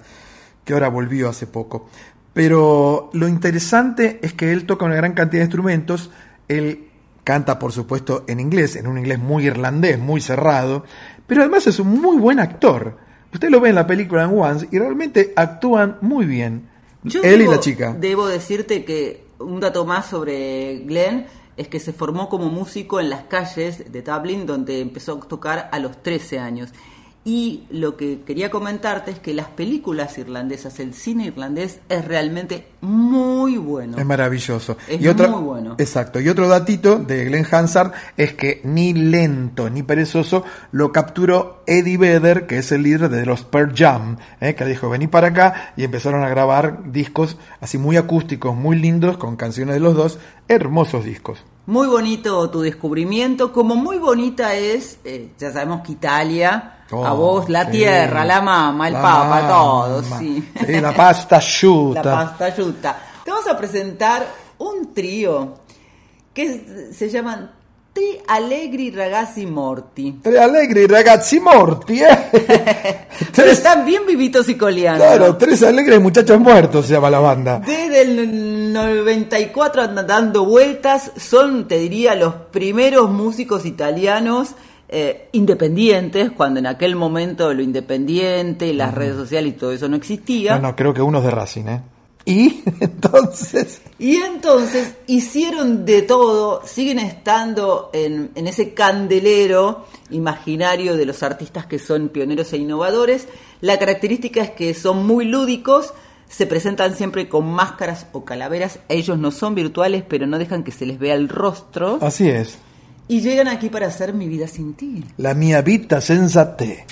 [0.63, 1.89] que ahora volvió hace poco.
[2.33, 6.11] Pero lo interesante es que él toca una gran cantidad de instrumentos,
[6.47, 6.89] él
[7.23, 10.85] canta por supuesto en inglés, en un inglés muy irlandés, muy cerrado,
[11.27, 12.97] pero además es un muy buen actor.
[13.33, 16.69] Usted lo ve en la película en Once y realmente actúan muy bien.
[17.03, 17.95] Yo él debo, y la chica.
[17.99, 23.09] Debo decirte que un dato más sobre Glenn es que se formó como músico en
[23.09, 26.71] las calles de Dublin, donde empezó a tocar a los 13 años.
[27.27, 32.67] Y lo que quería comentarte es que las películas irlandesas, el cine irlandés es realmente
[32.81, 33.97] muy bueno.
[33.97, 34.77] Es maravilloso.
[34.87, 35.75] Es y otra- muy bueno.
[35.79, 36.19] Exacto.
[36.19, 41.97] Y otro datito de Glenn Hansard es que ni lento ni perezoso lo capturó Eddie
[41.97, 44.53] Vedder, que es el líder de los Pearl Jam, ¿eh?
[44.53, 49.17] que dijo vení para acá y empezaron a grabar discos así muy acústicos, muy lindos,
[49.17, 51.43] con canciones de los dos, hermosos discos.
[51.65, 57.13] Muy bonito tu descubrimiento, como muy bonita es, eh, ya sabemos que Italia, Oh, a
[57.13, 57.71] vos, la sí.
[57.71, 60.19] tierra, la mamá, el La papa, todo, mamma.
[60.19, 60.51] sí.
[60.65, 62.01] Sí, la pasta La asciutta.
[62.03, 62.97] pasta asciutta.
[63.23, 64.25] Te vamos a presentar
[64.59, 65.53] un trío
[66.33, 67.51] que se llaman
[67.91, 70.19] Tri Allegri Ragazzi Morti.
[70.21, 72.29] Tre allegri ragazzi morti, eh.
[73.35, 75.03] Pero están bien vivitos y coleando.
[75.03, 77.59] Claro, tres alegres muchachos muertos se llama la banda.
[77.59, 84.49] Desde el 94 andan dando vueltas, son, te diría, los primeros músicos italianos
[84.87, 89.95] eh, independientes, cuando en aquel momento lo independiente, las redes sociales y todo eso no
[89.95, 90.55] existía.
[90.55, 91.81] No, no, creo que uno es de Racing, ¿eh?
[92.25, 101.05] Y entonces, Y entonces hicieron de todo, siguen estando en, en ese candelero imaginario de
[101.05, 103.27] los artistas que son pioneros e innovadores.
[103.61, 105.93] La característica es que son muy lúdicos,
[106.27, 108.79] se presentan siempre con máscaras o calaveras.
[108.89, 111.99] Ellos no son virtuales, pero no dejan que se les vea el rostro.
[112.01, 112.57] así es.
[113.07, 115.03] Y llegan aquí para hacer mi vida sin ti.
[115.17, 116.85] La mia vita senza te.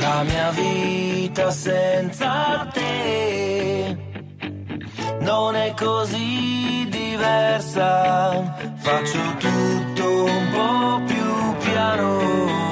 [0.00, 3.96] La mia vita senza te
[5.24, 8.54] non è così diversa.
[8.76, 12.63] Faccio tutto un po' più piano.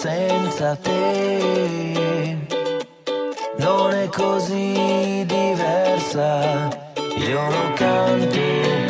[0.00, 2.36] Senza te
[3.56, 6.68] non è così diversa.
[7.16, 8.87] Io lo canto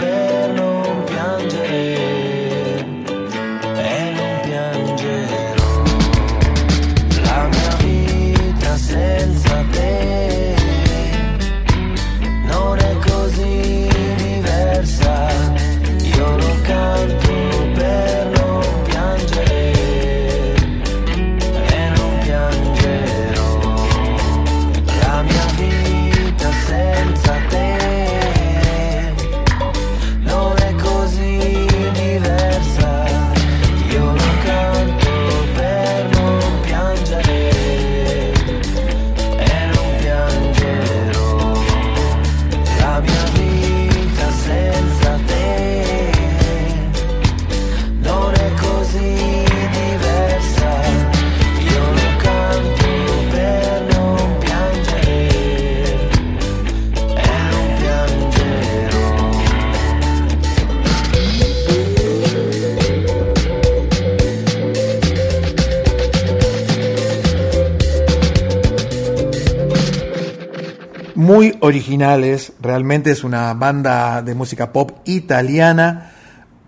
[71.39, 76.11] muy originales, realmente es una banda de música pop italiana,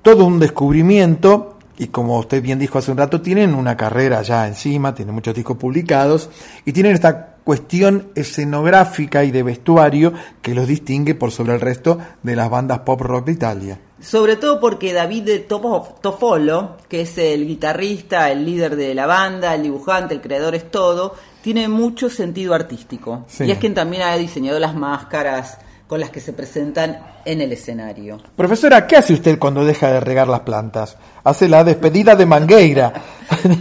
[0.00, 4.46] todo un descubrimiento y como usted bien dijo hace un rato, tienen una carrera ya
[4.46, 6.30] encima, tienen muchos discos publicados
[6.64, 11.98] y tienen esta cuestión escenográfica y de vestuario que los distingue por sobre el resto
[12.22, 13.80] de las bandas pop rock de Italia.
[14.00, 19.64] Sobre todo porque David Tofolo, que es el guitarrista, el líder de la banda, el
[19.64, 23.24] dibujante, el creador es todo, tiene mucho sentido artístico.
[23.28, 23.44] Sí.
[23.44, 27.52] Y es quien también ha diseñado las máscaras con las que se presentan en el
[27.52, 28.18] escenario.
[28.36, 30.96] Profesora, ¿qué hace usted cuando deja de regar las plantas?
[31.24, 32.92] Hace la despedida de Mangueira.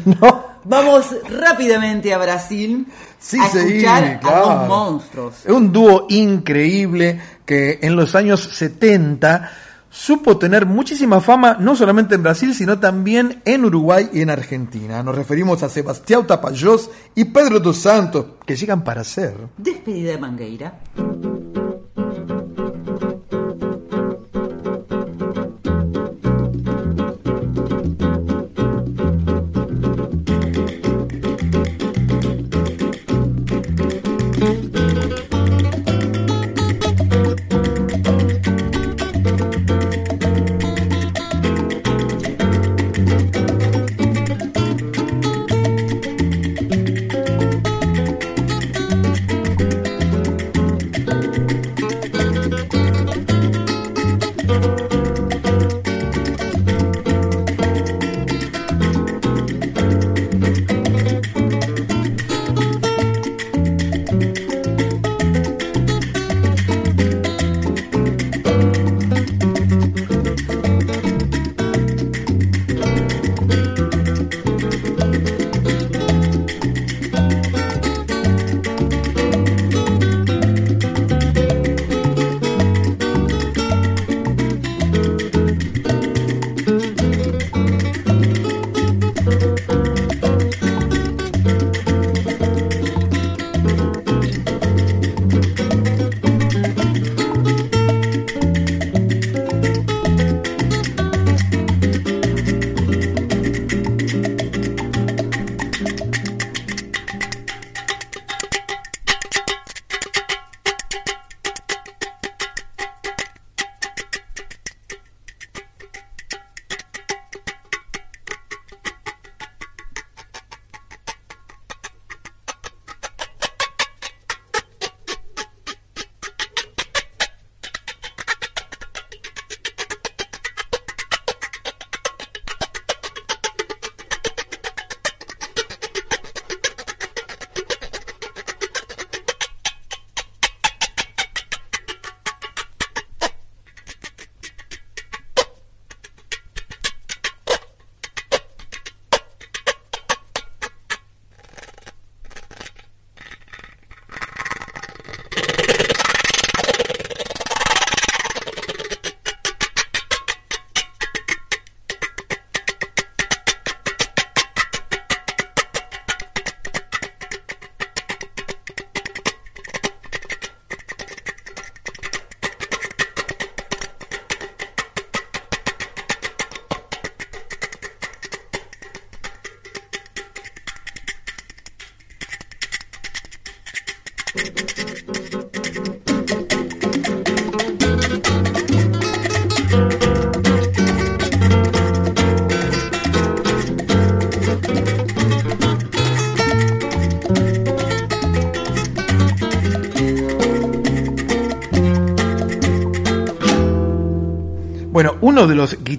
[0.64, 2.86] Vamos rápidamente a Brasil
[3.20, 4.46] Sí, a sí, a claro.
[4.46, 5.46] dos monstruos.
[5.46, 9.52] Es un dúo increíble que en los años 70
[10.00, 15.04] supo tener muchísima fama, no solamente en Brasil, sino también en Uruguay y en Argentina.
[15.04, 19.36] Nos referimos a Sebastián Tapajós y Pedro dos Santos, que llegan para ser.
[19.58, 20.80] Despedida de Mangueira.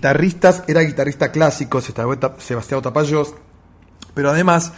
[0.00, 3.34] Guitarristas era guitarrista clásico, Sebastián Tapayos,
[4.14, 4.72] pero además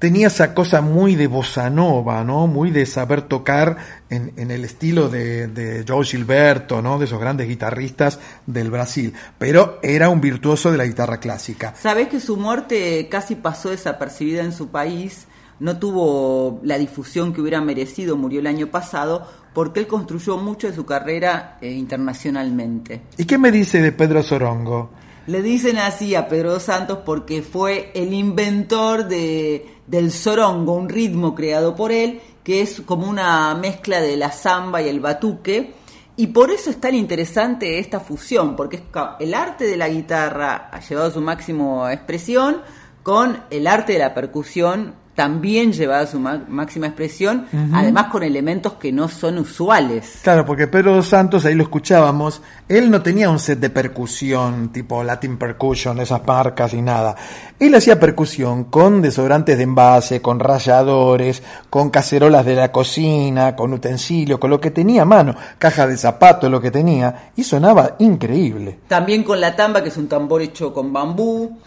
[0.00, 2.48] tenía esa cosa muy de bossa nova, ¿no?
[2.48, 3.76] Muy de saber tocar
[4.08, 6.98] en, en el estilo de, de Joe Gilberto, ¿no?
[6.98, 9.14] De esos grandes guitarristas del Brasil.
[9.38, 11.72] Pero era un virtuoso de la guitarra clásica.
[11.76, 15.28] Sabés que su muerte casi pasó desapercibida en su país,
[15.60, 20.68] no tuvo la difusión que hubiera merecido, murió el año pasado, porque él construyó mucho
[20.68, 23.02] de su carrera eh, internacionalmente.
[23.16, 24.90] ¿Y qué me dice de Pedro Sorongo?
[25.26, 31.34] Le dicen así a Pedro Santos porque fue el inventor de, del sorongo, un ritmo
[31.34, 35.74] creado por él, que es como una mezcla de la samba y el batuque.
[36.16, 38.82] Y por eso es tan interesante esta fusión, porque es
[39.20, 42.62] el arte de la guitarra ha llevado a su máximo expresión
[43.02, 48.22] con el arte de la percusión también llevada a su ma- máxima expresión, además con
[48.22, 50.20] elementos que no son usuales.
[50.22, 54.70] Claro, porque Pedro dos Santos, ahí lo escuchábamos, él no tenía un set de percusión
[54.70, 57.16] tipo Latin Percussion, esas marcas y nada.
[57.58, 63.72] Él hacía percusión con desodorantes de envase, con ralladores, con cacerolas de la cocina, con
[63.74, 67.96] utensilios, con lo que tenía a mano, caja de zapatos, lo que tenía, y sonaba
[67.98, 68.78] increíble.
[68.88, 71.58] También con la tamba, que es un tambor hecho con bambú,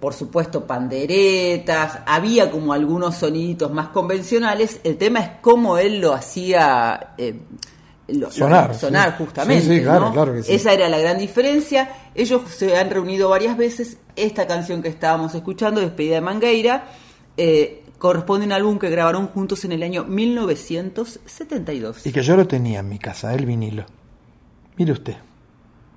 [0.00, 6.12] por supuesto panderetas, había como algunos soniditos más convencionales, el tema es cómo él lo
[6.14, 7.38] hacía eh,
[8.08, 9.24] lo- lo- Sonar, sonar sí.
[9.24, 9.64] justamente.
[9.64, 10.12] Sí, sí, claro, ¿no?
[10.12, 10.52] claro que sí.
[10.54, 11.90] Esa era la gran diferencia.
[12.14, 13.98] Ellos se han reunido varias veces.
[14.16, 16.86] Esta canción que estábamos escuchando, Despedida de Mangueira,
[17.36, 22.06] eh, corresponde a un álbum que grabaron juntos en el año 1972.
[22.06, 23.84] Y que yo lo tenía en mi casa, el vinilo.
[24.76, 25.16] Mire usted.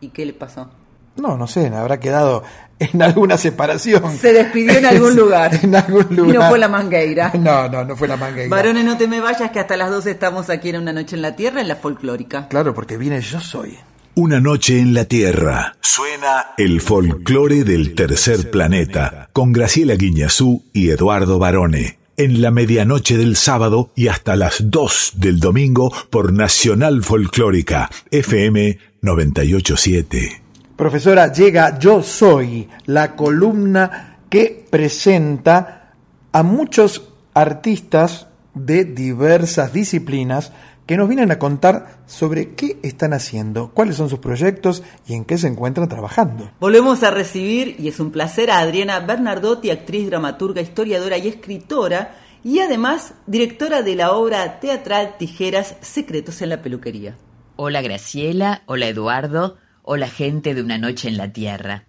[0.02, 0.70] ¿Y qué le pasó?
[1.18, 2.44] No, no sé, habrá quedado
[2.80, 4.18] en alguna separación.
[4.18, 5.60] Se despidió en algún lugar.
[5.62, 6.36] en algún lugar.
[6.36, 7.32] Y no fue la mangueira.
[7.40, 8.50] No, no, no fue la mangueira.
[8.50, 11.22] Varones, no te me vayas, que hasta las 12 estamos aquí en Una Noche en
[11.22, 12.48] la Tierra, en la folclórica.
[12.48, 13.78] Claro, porque viene Yo Soy.
[14.16, 15.76] Una noche en la Tierra.
[15.82, 21.98] Suena el folclore del tercer planeta con Graciela Guiñazú y Eduardo Barone.
[22.18, 28.78] En la medianoche del sábado y hasta las 2 del domingo por Nacional Folclórica FM
[29.02, 30.42] 987.
[30.82, 35.94] Profesora, llega Yo Soy, la columna que presenta
[36.32, 38.26] a muchos artistas
[38.56, 40.52] de diversas disciplinas
[40.88, 45.24] que nos vienen a contar sobre qué están haciendo, cuáles son sus proyectos y en
[45.24, 46.50] qué se encuentran trabajando.
[46.60, 52.16] Volvemos a recibir, y es un placer, a Adriana Bernardotti, actriz, dramaturga, historiadora y escritora,
[52.44, 57.18] y además directora de la obra teatral Tijeras, Secretos en la Peluquería.
[57.56, 61.86] Hola Graciela, hola Eduardo, hola gente de Una Noche en la Tierra.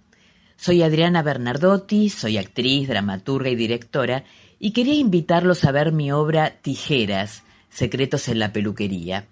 [0.57, 4.25] Soy Adriana Bernardotti, soy actriz, dramaturga y directora,
[4.59, 9.27] y quería invitarlos a ver mi obra Tijeras, Secretos en la Peluquería,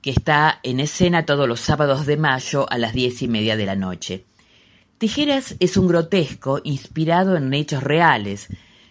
[0.00, 3.66] que está en escena todos los sábados de mayo a las diez y media de
[3.66, 4.24] la noche.
[4.96, 8.48] Tijeras es un grotesco inspirado en hechos reales.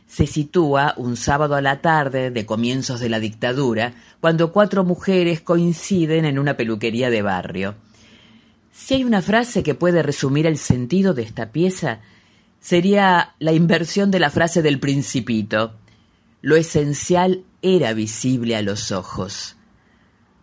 [0.08, 5.42] Se sitúa un sábado a la tarde de comienzos de la dictadura, cuando cuatro mujeres
[5.42, 7.76] coinciden en una peluquería de barrio.
[8.80, 12.00] Si hay una frase que puede resumir el sentido de esta pieza,
[12.60, 15.74] sería la inversión de la frase del principito.
[16.42, 19.58] Lo esencial era visible a los ojos.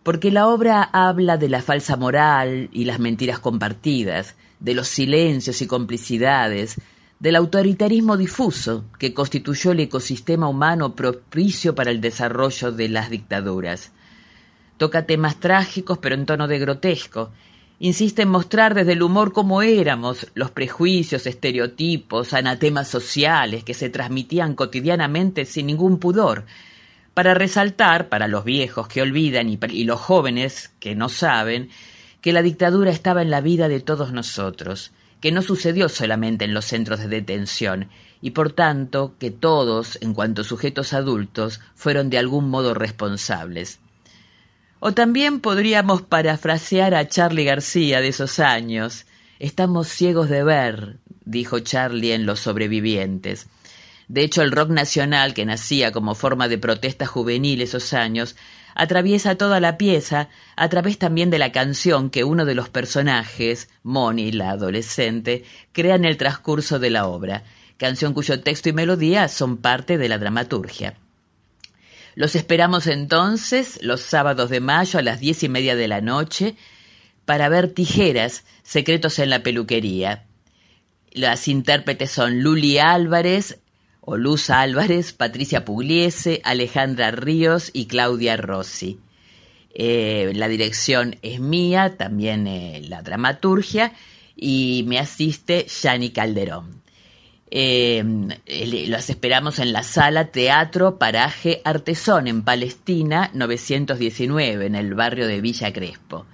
[0.03, 5.61] Porque la obra habla de la falsa moral y las mentiras compartidas, de los silencios
[5.61, 6.75] y complicidades,
[7.19, 13.93] del autoritarismo difuso que constituyó el ecosistema humano propicio para el desarrollo de las dictaduras.
[14.77, 17.31] Toca temas trágicos pero en tono de grotesco.
[17.79, 23.89] Insiste en mostrar desde el humor cómo éramos, los prejuicios, estereotipos, anatemas sociales que se
[23.89, 26.45] transmitían cotidianamente sin ningún pudor,
[27.13, 31.69] para resaltar, para los viejos que olvidan y, y los jóvenes que no saben,
[32.21, 36.53] que la dictadura estaba en la vida de todos nosotros, que no sucedió solamente en
[36.53, 37.89] los centros de detención,
[38.21, 43.79] y por tanto que todos, en cuanto sujetos adultos, fueron de algún modo responsables.
[44.79, 49.05] O también podríamos parafrasear a Charlie García de esos años.
[49.39, 53.47] Estamos ciegos de ver, dijo Charlie en Los sobrevivientes.
[54.07, 58.35] De hecho, el rock nacional, que nacía como forma de protesta juvenil esos años,
[58.75, 63.69] atraviesa toda la pieza a través también de la canción que uno de los personajes,
[63.81, 67.43] Moni, la adolescente, crea en el transcurso de la obra,
[67.77, 70.95] canción cuyo texto y melodía son parte de la dramaturgia.
[72.15, 76.55] Los esperamos entonces los sábados de mayo a las diez y media de la noche
[77.25, 80.25] para ver Tijeras, Secretos en la Peluquería.
[81.11, 83.59] Las intérpretes son Luli Álvarez
[83.99, 88.99] o Luz Álvarez, Patricia Pugliese, Alejandra Ríos y Claudia Rossi.
[89.73, 93.91] Eh, la dirección es mía, también eh, la dramaturgia,
[94.37, 96.81] y me asiste Yani Calderón.
[97.51, 98.03] Eh,
[98.87, 105.41] los esperamos en la sala Teatro Paraje Artesón en Palestina 919, en el barrio de
[105.41, 106.25] Villa Crespo.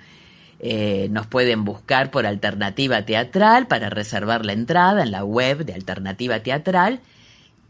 [0.60, 5.74] Eh, nos pueden buscar por Alternativa Teatral para reservar la entrada en la web de
[5.74, 7.02] Alternativa Teatral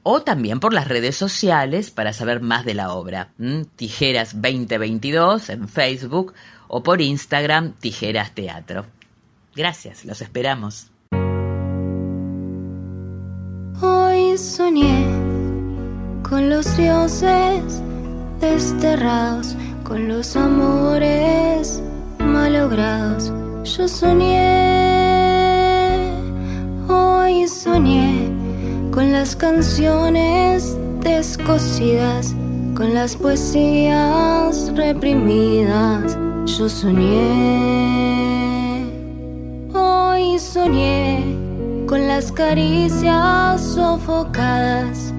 [0.04, 3.30] o también por las redes sociales para saber más de la obra.
[3.76, 6.34] Tijeras 2022 en Facebook
[6.68, 8.86] o por Instagram Tijeras Teatro.
[9.56, 10.92] Gracias, los esperamos.
[14.42, 15.06] Soñé
[16.28, 17.82] con los dioses
[18.40, 21.82] desterrados, con los amores
[22.18, 23.32] malogrados.
[23.64, 24.40] Yo soñé,
[26.90, 28.32] hoy soñé
[28.92, 32.34] con las canciones descosidas,
[32.76, 36.18] con las poesías reprimidas.
[36.58, 37.68] Yo soñé,
[39.74, 41.51] hoy soñé
[41.92, 45.14] con las caricias sofocadas,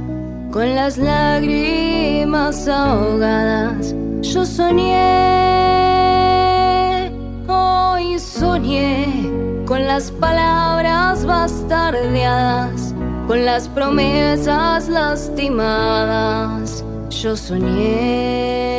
[0.51, 3.95] con las lágrimas ahogadas.
[4.23, 4.91] Yo soñé,
[7.47, 9.31] hoy soñé
[9.67, 12.95] con las palabras bastardeadas,
[13.27, 16.83] con las promesas lastimadas.
[17.11, 18.71] Yo soñé,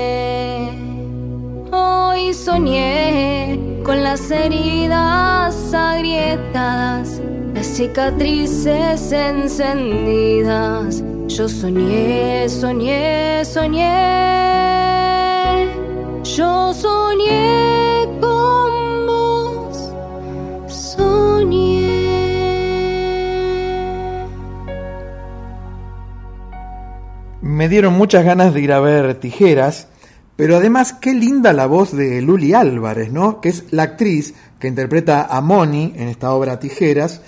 [1.71, 7.21] hoy soñé con las heridas agrietadas,
[7.73, 11.03] cicatrices encendidas.
[11.27, 13.89] Yo soñé, soñé, soñé.
[16.23, 19.91] Yo soñé con vos,
[20.67, 21.89] soñé.
[27.41, 29.87] Me dieron muchas ganas de ir a ver Tijeras,
[30.35, 33.41] pero además qué linda la voz de Luli Álvarez, ¿no?
[33.41, 37.21] Que es la actriz que interpreta a Moni en esta obra Tijeras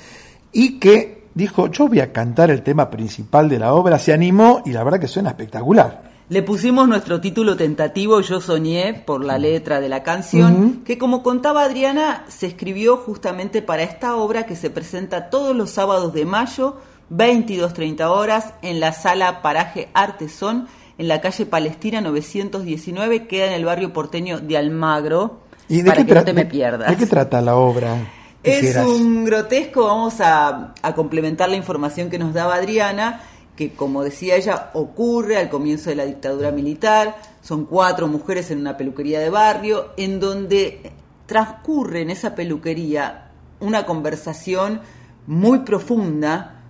[0.55, 4.63] y que dijo, yo voy a cantar el tema principal de la obra, se animó
[4.65, 6.15] y la verdad que suena espectacular.
[6.29, 11.23] Le pusimos nuestro título tentativo Yo soñé por la letra de la canción, que como
[11.23, 16.25] contaba Adriana, se escribió justamente para esta obra que se presenta todos los sábados de
[16.25, 16.77] mayo,
[17.11, 20.67] 22.30 horas, en la sala Paraje Artesón,
[20.97, 25.97] en la calle Palestina 919, queda en el barrio porteño de Almagro, ¿Y de para
[25.97, 26.89] qué que no te me pierdas.
[26.89, 27.97] ¿De qué trata la obra?
[28.45, 33.21] Es un grotesco, vamos a, a complementar la información que nos daba Adriana,
[33.55, 38.59] que como decía ella, ocurre al comienzo de la dictadura militar, son cuatro mujeres en
[38.59, 40.91] una peluquería de barrio, en donde
[41.25, 44.81] transcurre en esa peluquería una conversación
[45.27, 46.63] muy profunda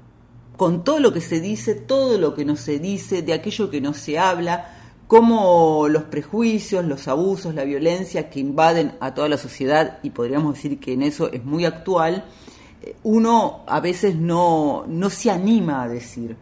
[0.57, 3.81] con todo lo que se dice, todo lo que no se dice, de aquello que
[3.81, 4.74] no se habla,
[5.15, 10.55] cómo los prejuicios, los abusos, la violencia que invaden a toda la sociedad, y podríamos
[10.55, 12.25] decir que en eso es muy actual,
[12.83, 16.35] eh, uno a veces no, no se anima a decir.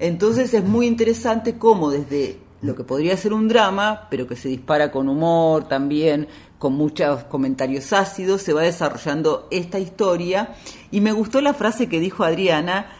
[0.00, 4.48] Entonces es muy interesante cómo desde lo que podría ser un drama, pero que se
[4.48, 6.26] dispara con humor también,
[6.58, 10.56] con muchos comentarios ácidos, se va desarrollando esta historia.
[10.90, 12.97] Y me gustó la frase que dijo Adriana,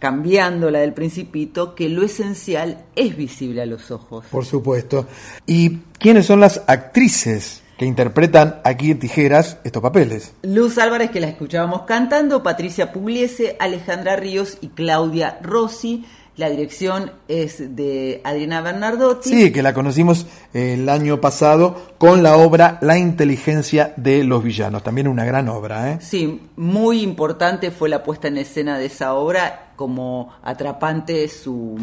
[0.00, 4.24] cambiando la del principito, que lo esencial es visible a los ojos.
[4.30, 5.06] Por supuesto.
[5.46, 10.32] ¿Y quiénes son las actrices que interpretan aquí en Tijeras estos papeles?
[10.42, 16.04] Luz Álvarez, que la escuchábamos cantando, Patricia Pugliese, Alejandra Ríos y Claudia Rossi.
[16.36, 19.28] La dirección es de Adriana Bernardotti.
[19.28, 24.82] Sí, que la conocimos el año pasado con la obra La inteligencia de los villanos.
[24.82, 25.98] También una gran obra, ¿eh?
[26.00, 31.78] Sí, muy importante fue la puesta en escena de esa obra, como atrapante su,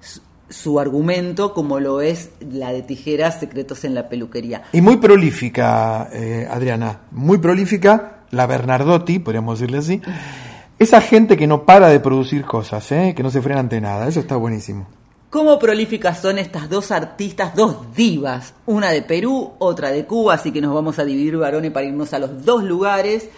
[0.00, 4.62] su, su argumento, como lo es la de Tijeras, Secretos en la Peluquería.
[4.72, 7.00] Y muy prolífica, eh, Adriana.
[7.10, 10.00] Muy prolífica, la Bernardotti, podríamos decirle así.
[10.82, 13.14] Esa gente que no para de producir cosas, ¿eh?
[13.16, 14.08] que no se frena ante nada.
[14.08, 14.88] Eso está buenísimo.
[15.30, 20.50] Cómo prolíficas son estas dos artistas, dos divas, una de Perú, otra de Cuba, así
[20.50, 23.28] que nos vamos a dividir varones para irnos a los dos lugares.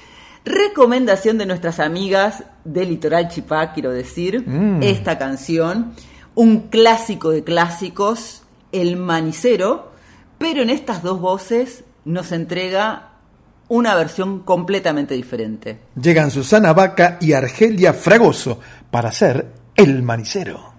[0.46, 4.82] Recomendación de nuestras amigas del Litoral Chipá, quiero decir, Mm.
[4.82, 5.92] esta canción,
[6.34, 8.42] un clásico de clásicos,
[8.72, 9.92] El Manicero,
[10.38, 13.10] pero en estas dos voces nos entrega
[13.68, 15.78] una versión completamente diferente.
[16.00, 18.60] Llegan Susana Vaca y Argelia Fragoso
[18.90, 20.73] para ser el manicero.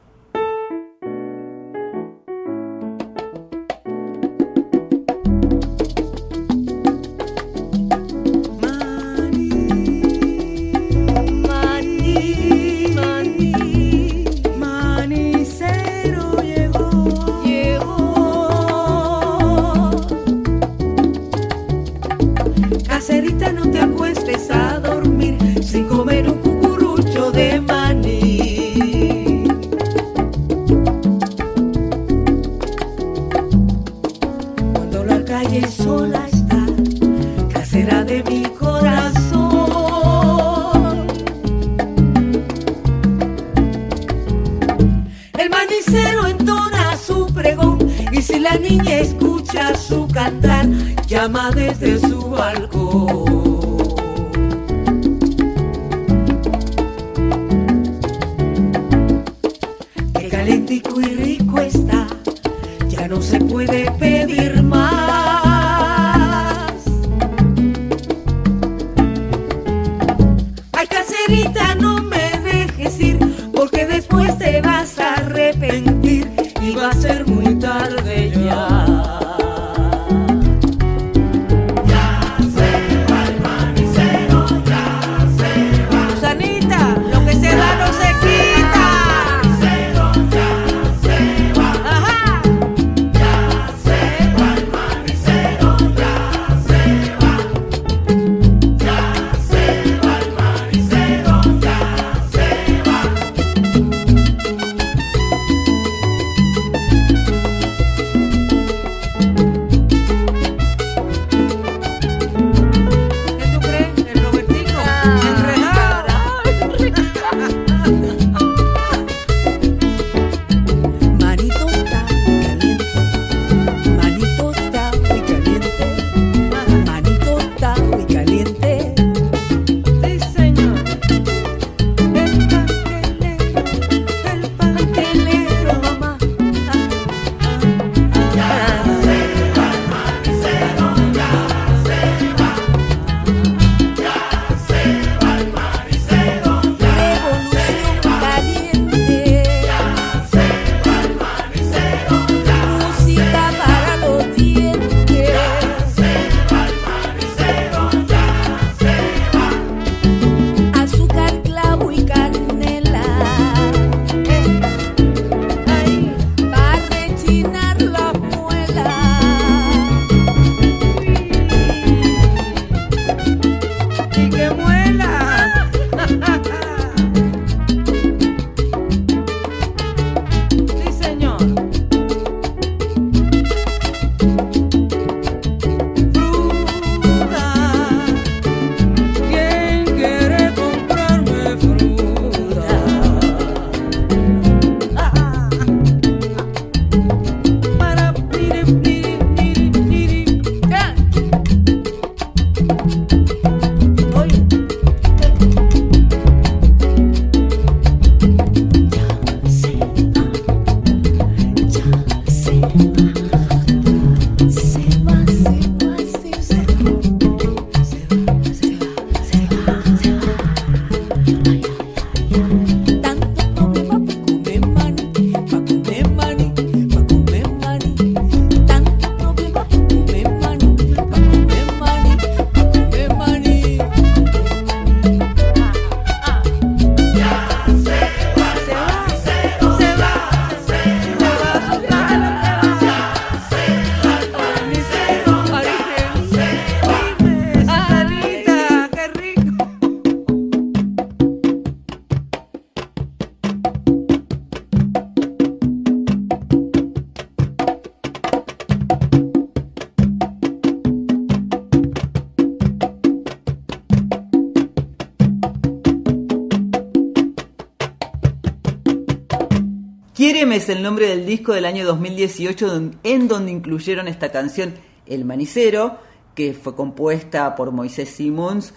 [270.85, 274.75] Nombre del disco del año 2018 don- en donde incluyeron esta canción
[275.07, 275.97] El Manicero,
[276.35, 278.71] que fue compuesta por Moisés Simons,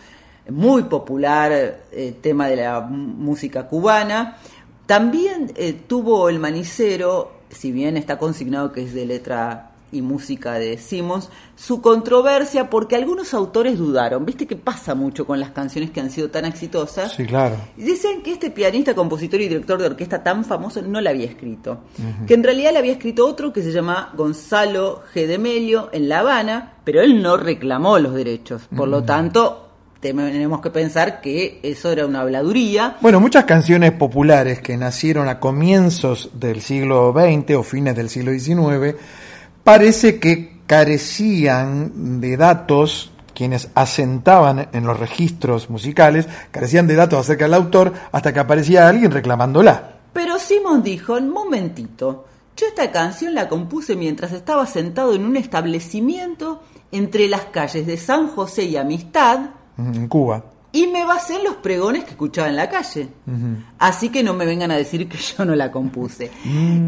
[0.49, 1.53] muy popular
[1.93, 4.39] eh, tema de la música cubana.
[4.87, 10.55] También eh, tuvo El Manicero, si bien está consignado que es de letra y música
[10.55, 14.25] de Simmons, su controversia porque algunos autores dudaron.
[14.25, 17.13] ¿Viste que pasa mucho con las canciones que han sido tan exitosas?
[17.13, 17.57] Sí, claro.
[17.77, 21.27] Y Dicen que este pianista, compositor y director de orquesta tan famoso no la había
[21.27, 21.81] escrito.
[22.27, 25.27] Que en realidad la había escrito otro que se llama Gonzalo G.
[25.27, 28.63] de Melio en La Habana, pero él no reclamó los derechos.
[28.75, 29.69] Por lo tanto,
[30.01, 32.97] tenemos que pensar que eso era una habladuría.
[33.01, 38.33] Bueno, muchas canciones populares que nacieron a comienzos del siglo XX o fines del siglo
[38.33, 38.97] XIX,
[39.69, 47.45] parece que carecían de datos, quienes asentaban en los registros musicales, carecían de datos acerca
[47.45, 49.99] del autor hasta que aparecía alguien reclamándola.
[50.15, 52.25] Pero Simon dijo, un momentito,
[52.57, 57.99] yo esta canción la compuse mientras estaba sentado en un establecimiento entre las calles de
[57.99, 60.45] San José y Amistad En Cuba.
[60.79, 63.09] Y me basé en los pregones que escuchaba en la calle.
[63.81, 66.31] Así que no me vengan a decir que yo no la compuse.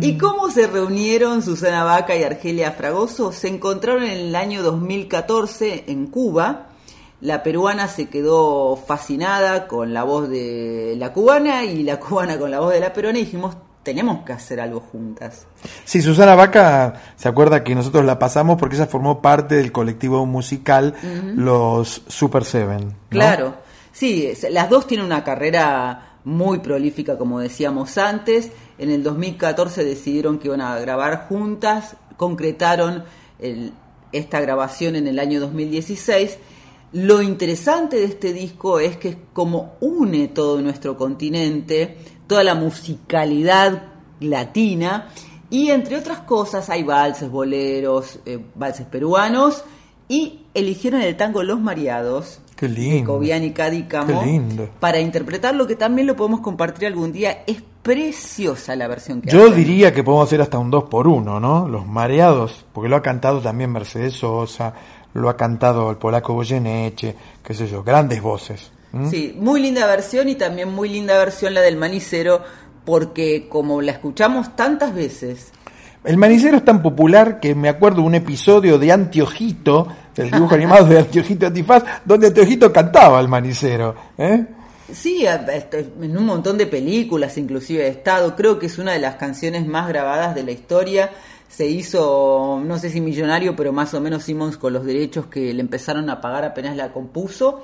[0.01, 3.33] ¿Y cómo se reunieron Susana Vaca y Argelia Fragoso?
[3.33, 6.69] Se encontraron en el año 2014 en Cuba.
[7.21, 12.53] La peruana se quedó fascinada con la voz de la cubana y la cubana con
[12.53, 15.47] la voz de la peruana y dijimos, tenemos que hacer algo juntas.
[15.85, 20.25] Sí, Susana Vaca se acuerda que nosotros la pasamos porque ella formó parte del colectivo
[20.27, 20.95] musical.
[21.35, 22.87] Los Super Seven.
[22.87, 22.95] ¿no?
[23.09, 23.55] Claro,
[24.01, 28.51] sí, las dos tienen una carrera muy prolífica, como decíamos antes.
[28.79, 33.05] En el 2014 decidieron que iban a grabar juntas, concretaron
[34.11, 36.39] esta grabación en el año 2016.
[36.95, 42.55] Lo interesante de este disco es que es como une todo nuestro continente, toda la
[42.55, 43.83] musicalidad
[44.21, 45.11] latina
[45.51, 49.63] y entre otras cosas hay valses, boleros, eh, valses peruanos
[50.09, 53.15] y eligieron el tango Los Mareados Qué lindo.
[53.15, 54.69] Cobian y Cadícamo Qué lindo.
[54.79, 57.43] para interpretarlo que también lo podemos compartir algún día.
[57.47, 59.57] Es preciosa la versión que Yo hacen.
[59.57, 61.67] diría que podemos hacer hasta un 2 por 1 ¿no?
[61.67, 64.75] Los mareados, porque lo ha cantado también Mercedes Sosa,
[65.15, 68.71] lo ha cantado el polaco Goyeneche, qué sé yo, grandes voces.
[69.09, 72.43] Sí, muy linda versión y también muy linda versión la del Manicero
[72.85, 75.53] porque como la escuchamos tantas veces
[76.03, 79.87] El manicero es tan popular que me acuerdo un episodio de Antiojito,
[80.21, 83.95] del dibujo animado de Antiojito Antifaz, donde Antiojito cantaba el manicero.
[84.19, 84.45] ¿eh?
[84.93, 88.37] Sí, este, en un montón de películas inclusive he estado.
[88.37, 91.11] Creo que es una de las canciones más grabadas de la historia.
[91.49, 95.53] Se hizo, no sé si millonario, pero más o menos Simmons con los derechos que
[95.53, 97.63] le empezaron a pagar apenas la compuso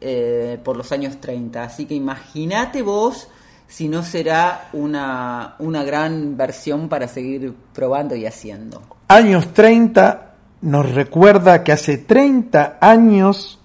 [0.00, 1.62] eh, por los años 30.
[1.62, 3.28] Así que imagínate vos
[3.68, 8.82] si no será una, una gran versión para seguir probando y haciendo.
[9.08, 10.25] Años 30
[10.60, 13.58] nos recuerda que hace 30 años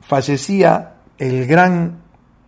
[0.00, 2.02] fallecía el gran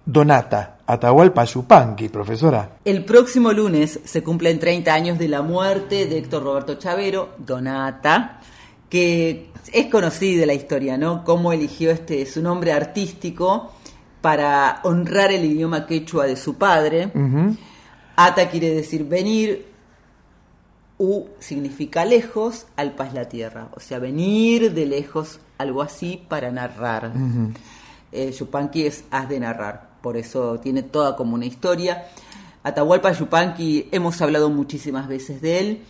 [0.05, 2.79] Donata, Atahualpa Yupanqui, profesora.
[2.85, 8.41] El próximo lunes se cumplen 30 años de la muerte de Héctor Roberto Chavero, Donata,
[8.89, 11.23] que es conocida la historia, ¿no?
[11.25, 13.73] Cómo eligió este su nombre artístico
[14.21, 17.13] para honrar el idioma quechua de su padre.
[18.17, 19.70] Ata quiere decir venir,
[21.01, 26.51] U significa lejos, Alpa es la tierra, o sea, venir de lejos, algo así para
[26.51, 27.11] narrar.
[28.13, 32.05] Eh, Yupanqui es haz de narrar, por eso tiene toda como una historia.
[32.63, 35.83] Atahualpa Yupanqui, hemos hablado muchísimas veces de él.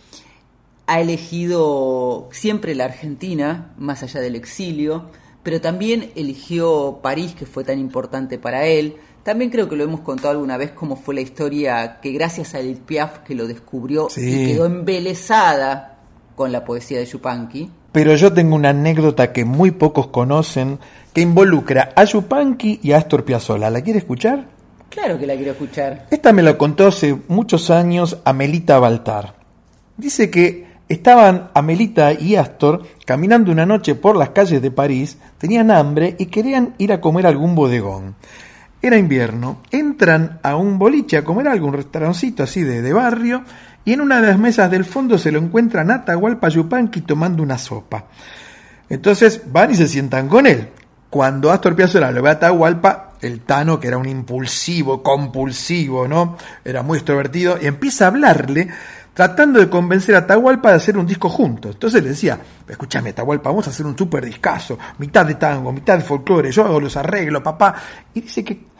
[0.87, 5.09] Ha elegido siempre la Argentina, más allá del exilio,
[5.43, 8.95] pero también eligió París, que fue tan importante para él.
[9.23, 12.59] También creo que lo hemos contado alguna vez cómo fue la historia que gracias a
[12.59, 14.21] Edith Piaf que lo descubrió Sí.
[14.21, 15.99] y quedó embelesada
[16.35, 17.69] con la poesía de Yupanqui.
[17.91, 20.79] Pero yo tengo una anécdota que muy pocos conocen
[21.13, 23.69] que involucra a Yupanqui y a Astor Piazzolla.
[23.69, 24.45] ¿La quiere escuchar?
[24.89, 26.07] Claro que la quiero escuchar.
[26.09, 29.35] Esta me lo contó hace muchos años Amelita Baltar.
[29.97, 35.69] Dice que estaban Amelita y Astor caminando una noche por las calles de París, tenían
[35.69, 38.15] hambre y querían ir a comer a algún bodegón.
[38.81, 43.43] Era invierno, entran a un boliche a comer algo, un restaurancito así de, de barrio,
[43.85, 47.43] y en una de las mesas del fondo se lo encuentran a Atahualpa Yupanqui tomando
[47.43, 48.05] una sopa.
[48.89, 50.69] Entonces van y se sientan con él.
[51.09, 56.37] Cuando Astor Piazzolla lo ve a Atahualpa, el Tano, que era un impulsivo, compulsivo, ¿no?
[56.63, 58.69] Era muy extrovertido, y empieza a hablarle,
[59.13, 61.73] tratando de convencer a Atahualpa de hacer un disco juntos.
[61.73, 65.97] Entonces le decía, escúchame Atahualpa, vamos a hacer un super discazo, mitad de tango, mitad
[65.97, 67.75] de folclore, yo hago los arreglos, papá.
[68.13, 68.70] Y dice que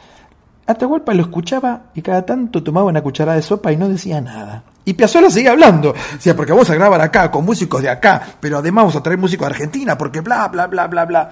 [0.68, 4.64] Atahualpa lo escuchaba y cada tanto tomaba una cucharada de sopa y no decía nada.
[4.86, 5.94] Y Piazzolla seguía hablando.
[6.14, 9.20] Decía, porque vamos a grabar acá con músicos de acá, pero además vamos a traer
[9.20, 11.32] músicos de Argentina, porque bla, bla, bla, bla, bla.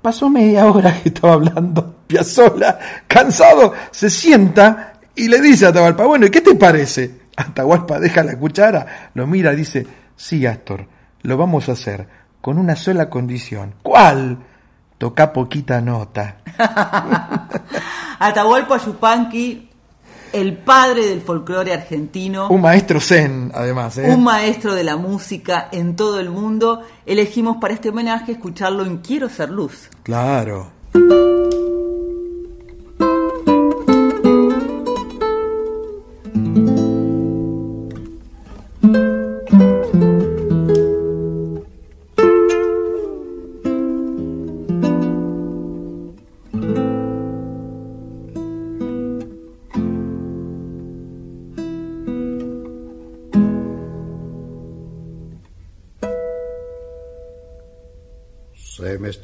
[0.00, 6.04] Pasó media hora que estaba hablando Piazzolla, cansado, se sienta y le dice a Atahualpa,
[6.04, 7.22] bueno, ¿y qué te parece?
[7.36, 10.86] Atahualpa deja la cuchara, lo mira y dice, sí, Astor,
[11.22, 12.06] lo vamos a hacer
[12.40, 13.74] con una sola condición.
[13.82, 14.38] ¿Cuál?
[14.98, 16.36] Toca poquita nota.
[18.18, 19.68] Atahualpa Yupanqui,
[20.32, 23.98] el padre del folclore argentino, Un maestro zen, además.
[23.98, 24.10] ¿eh?
[24.12, 26.82] un maestro de la música en todo el mundo.
[27.04, 29.88] Elegimos para este homenaje escucharlo en Quiero ser luz.
[30.02, 30.70] Claro.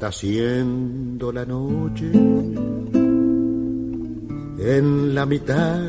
[0.03, 2.11] Está haciendo la noche
[4.59, 5.79] en la mitad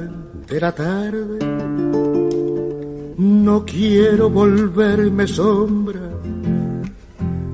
[0.49, 1.39] de la tarde.
[3.19, 6.13] No quiero volverme sombra,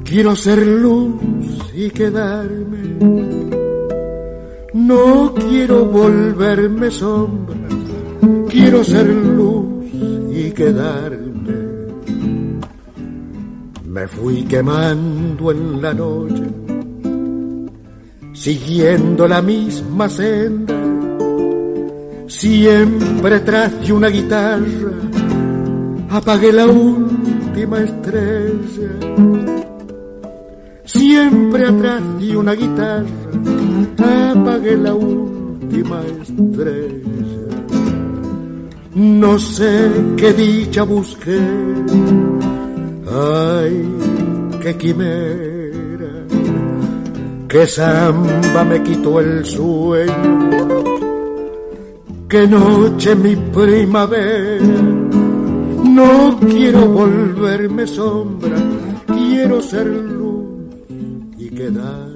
[0.04, 1.14] quiero ser luz
[1.74, 2.98] y quedarme.
[4.74, 7.56] No quiero volverme sombra,
[8.50, 9.86] quiero ser luz
[10.30, 11.09] y quedarme.
[14.00, 16.42] Me fui quemando en la noche,
[18.32, 20.74] siguiendo la misma senda.
[22.26, 24.94] Siempre tras de una guitarra
[26.08, 28.90] apagué la última estrella.
[30.86, 37.50] Siempre atrás de una guitarra apagué la última estrella.
[38.94, 41.38] No sé qué dicha busqué,
[43.12, 43.88] ay,
[44.62, 46.26] qué quimera,
[47.48, 50.84] que samba me quitó el sueño,
[52.28, 54.64] que noche mi primavera.
[55.84, 58.56] No quiero volverme sombra,
[59.06, 60.46] quiero ser luz
[61.36, 62.09] y quedar.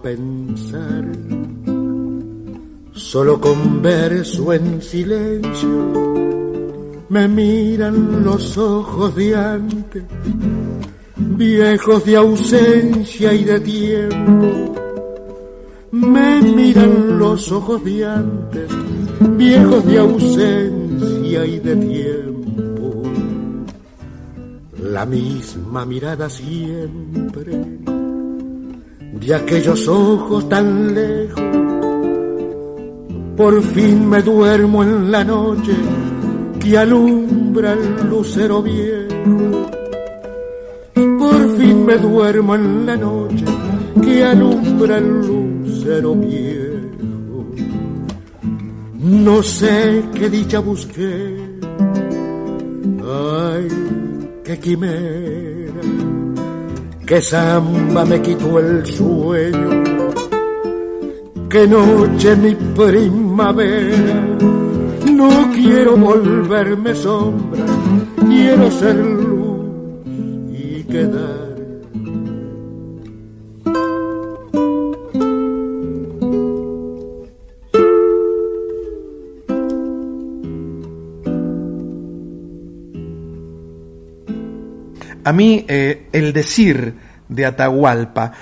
[0.00, 1.04] Pensar,
[2.92, 5.68] solo converso en silencio,
[7.08, 10.02] me miran los ojos de antes,
[11.16, 14.74] viejos de ausencia y de tiempo.
[15.90, 18.70] Me miran los ojos de antes,
[19.36, 23.02] viejos de ausencia y de tiempo.
[24.82, 27.78] La misma mirada siempre
[29.20, 31.42] de aquellos ojos tan lejos.
[33.36, 35.72] Por fin me duermo en la noche
[36.58, 39.70] que alumbra el lucero viejo.
[40.94, 43.44] Por fin me duermo en la noche
[44.02, 46.68] que alumbra el lucero viejo.
[48.94, 51.36] No sé qué dicha busqué,
[53.02, 53.68] ay,
[54.44, 55.67] qué quimera,
[57.08, 59.82] que samba me quitó el sueño,
[61.48, 64.36] que noche mi primavera.
[65.14, 67.64] No quiero volverme sombra,
[68.28, 70.06] quiero ser luz
[70.52, 71.47] y quedar.
[85.28, 86.94] A mí eh, el decir
[87.28, 88.32] de Atahualpa,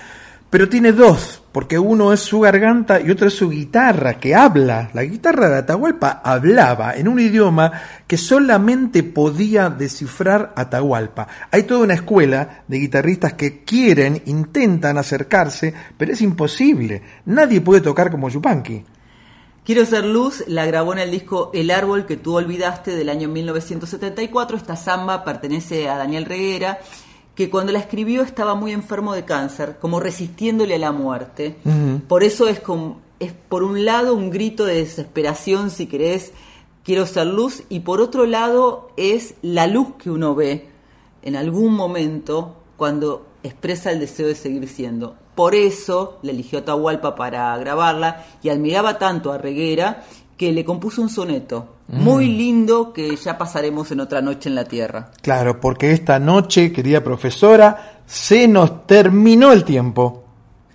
[0.49, 4.91] pero tiene dos, porque uno es su garganta y otro es su guitarra, que habla.
[4.95, 7.73] La guitarra de Atahualpa hablaba en un idioma
[8.07, 11.27] que solamente podía descifrar Atahualpa.
[11.51, 17.03] Hay toda una escuela de guitarristas que quieren, intentan acercarse, pero es imposible.
[17.25, 18.85] Nadie puede tocar como Yupanqui.
[19.67, 23.29] Quiero ser luz la grabó en el disco El árbol que tú olvidaste del año
[23.29, 24.57] 1974.
[24.57, 26.79] Esta samba pertenece a Daniel Reguera,
[27.35, 31.57] que cuando la escribió estaba muy enfermo de cáncer, como resistiéndole a la muerte.
[32.07, 36.31] Por eso es, como, es por un lado un grito de desesperación, si querés,
[36.85, 40.69] quiero ser luz, y por otro lado es la luz que uno ve
[41.23, 45.17] en algún momento cuando expresa el deseo de seguir siendo.
[45.37, 50.03] Por eso le eligió a Atahualpa para grabarla y admiraba tanto a Reguera
[50.37, 54.65] que le compuso un soneto muy lindo que ya pasaremos en otra noche en la
[54.65, 55.11] tierra.
[55.23, 60.25] Claro, porque esta noche, querida profesora, se nos terminó el tiempo.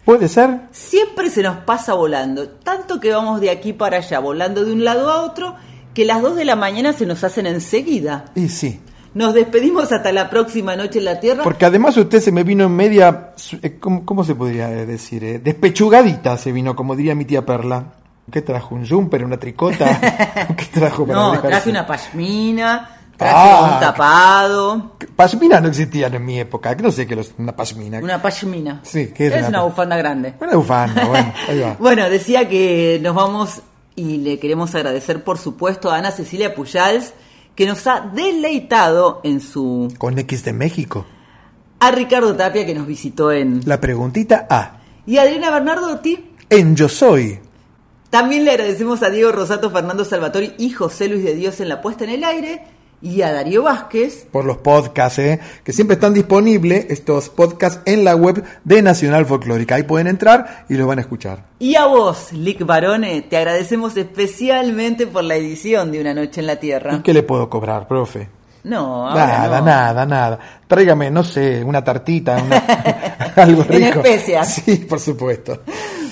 [0.06, 0.62] ¿Puede ser?
[0.72, 4.84] Siempre se nos pasa volando, tanto que vamos de aquí para allá, volando de un
[4.84, 5.56] lado a otro,
[5.94, 8.26] que las 2 de la mañana se nos hacen enseguida.
[8.36, 8.80] Y sí.
[9.14, 11.44] Nos despedimos hasta la próxima noche en la Tierra.
[11.44, 15.24] Porque además usted se me vino en media, eh, ¿cómo, cómo se podría eh, decir?
[15.24, 17.86] Eh, despechugadita se vino, como diría mi tía Perla.
[18.32, 18.76] ¿Qué trajo?
[18.76, 20.00] ¿Un jumper, una tricota?
[20.58, 21.48] ¿Qué trajo para no, dejarse?
[21.50, 26.92] traje una pashmina, traje Ah, un tapado, Pashmina no existían en mi época, que no
[26.92, 28.00] sé qué es una pashmina.
[28.00, 28.80] una pashmina.
[28.84, 30.36] Sí, ¿qué es, es una, una bufanda grande.
[30.40, 31.76] Una bufanda, bueno, ahí va.
[31.78, 33.62] Bueno, decía que nos vamos
[33.96, 37.14] y le queremos agradecer, por supuesto, a Ana Cecilia Pujals,
[37.62, 39.94] que nos ha deleitado en su...
[40.00, 41.06] Con X de México.
[41.80, 43.62] A Ricardo Tapia, que nos visitó en...
[43.66, 44.80] La preguntita A.
[45.06, 46.32] Y a Adriana Bernardotti.
[46.50, 47.38] En Yo Soy.
[48.10, 51.84] También le agradecemos a Diego Rosato, Fernando Salvatori y José Luis de Dios en la
[51.84, 52.64] puesta en el aire.
[53.04, 54.28] Y a Darío Vázquez.
[54.32, 55.40] por los podcasts, ¿eh?
[55.64, 59.76] que siempre están disponibles estos podcasts en la web de Nacional Folclórica.
[59.76, 61.46] Ahí pueden entrar y los van a escuchar.
[61.58, 66.48] Y a vos, Lick Barone, te agradecemos especialmente por la edición de Una Noche en
[66.48, 66.94] la Tierra.
[66.96, 68.30] ¿Y qué le puedo cobrar, profe?
[68.64, 69.66] No, ahora Nada, no.
[69.66, 70.40] nada, nada.
[70.68, 72.58] Tráigame, no sé, una tartita, una-
[73.36, 73.76] algo rico.
[73.78, 74.54] En especias.
[74.64, 75.62] Sí, por supuesto.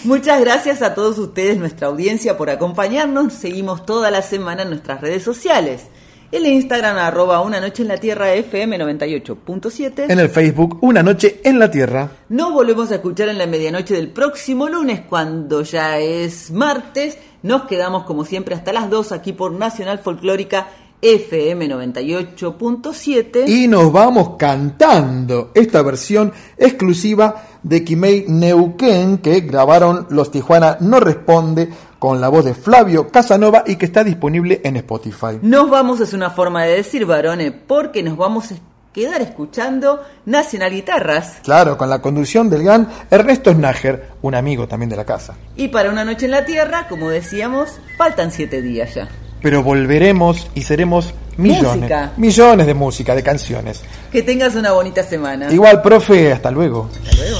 [0.06, 3.34] Muchas gracias a todos ustedes, nuestra audiencia, por acompañarnos.
[3.34, 5.84] Seguimos toda la semana en nuestras redes sociales.
[6.32, 10.12] El Instagram arroba una noche en la tierra FM 98.7.
[10.12, 12.12] En el Facebook, Una Noche en la Tierra.
[12.30, 17.18] Nos volvemos a escuchar en la medianoche del próximo lunes, cuando ya es martes.
[17.42, 20.68] Nos quedamos como siempre hasta las 2 aquí por Nacional Folclórica
[21.02, 23.48] FM 98.7.
[23.48, 31.00] Y nos vamos cantando esta versión exclusiva de Kimei Neuquén que grabaron los Tijuana No
[31.00, 31.70] Responde
[32.00, 35.38] con la voz de Flavio Casanova y que está disponible en Spotify.
[35.42, 38.56] Nos vamos, es una forma de decir, varones, porque nos vamos a
[38.94, 41.40] quedar escuchando Nacional Guitarras.
[41.44, 45.36] Claro, con la conducción del gran Ernesto Snager, un amigo también de la casa.
[45.56, 49.08] Y para una noche en la Tierra, como decíamos, faltan siete días ya.
[49.42, 51.76] Pero volveremos y seremos millones.
[51.76, 52.12] Música.
[52.18, 53.82] Millones de música, de canciones.
[54.12, 55.52] Que tengas una bonita semana.
[55.52, 56.90] Igual, profe, hasta luego.
[56.94, 57.40] Hasta luego.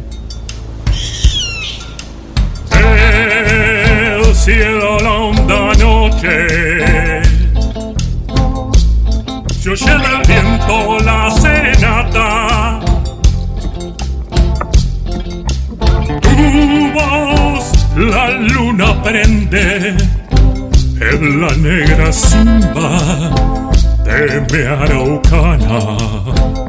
[4.43, 7.21] Cielo la honda noche.
[9.59, 12.79] Se oye del viento la serenata.
[16.21, 17.65] Tu voz
[17.95, 19.95] la luna prende
[21.11, 22.89] en la negra simba
[24.05, 26.60] de mi araucana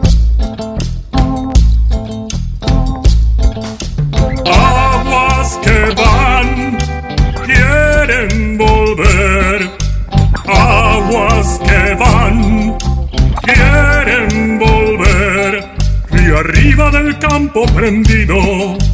[16.92, 18.36] del campo prendido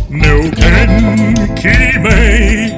[0.09, 2.78] Neuquén Kimei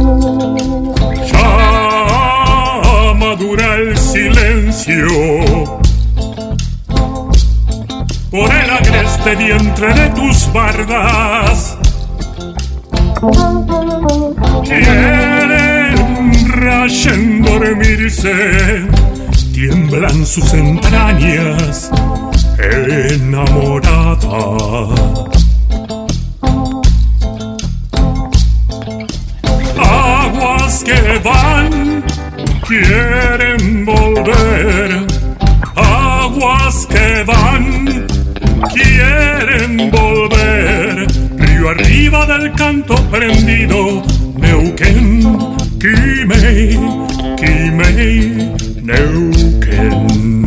[4.11, 5.07] Silencio
[8.29, 11.77] por el agreste vientre de tus bardas.
[14.63, 15.93] Quieren
[16.49, 18.87] rayen dormirse,
[19.53, 21.89] tiemblan sus entrañas
[22.61, 24.17] enamorada.
[29.77, 31.90] Aguas que van,
[32.71, 35.05] quieren volver.
[35.75, 38.07] Aguas que van,
[38.73, 41.07] quieren volver.
[41.37, 44.01] Río arriba del canto prendido,
[44.37, 45.21] Neuquén,
[45.81, 46.79] Kimei,
[47.39, 48.53] Kimei,
[48.89, 50.45] Neuquén.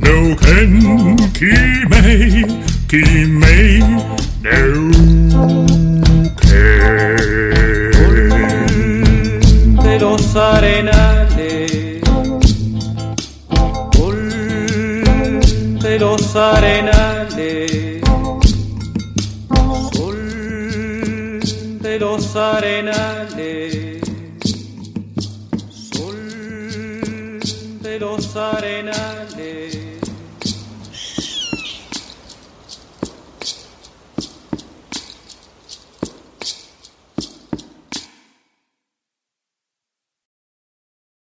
[0.00, 2.46] Neuquén, Kimei,
[2.88, 3.49] Kimei,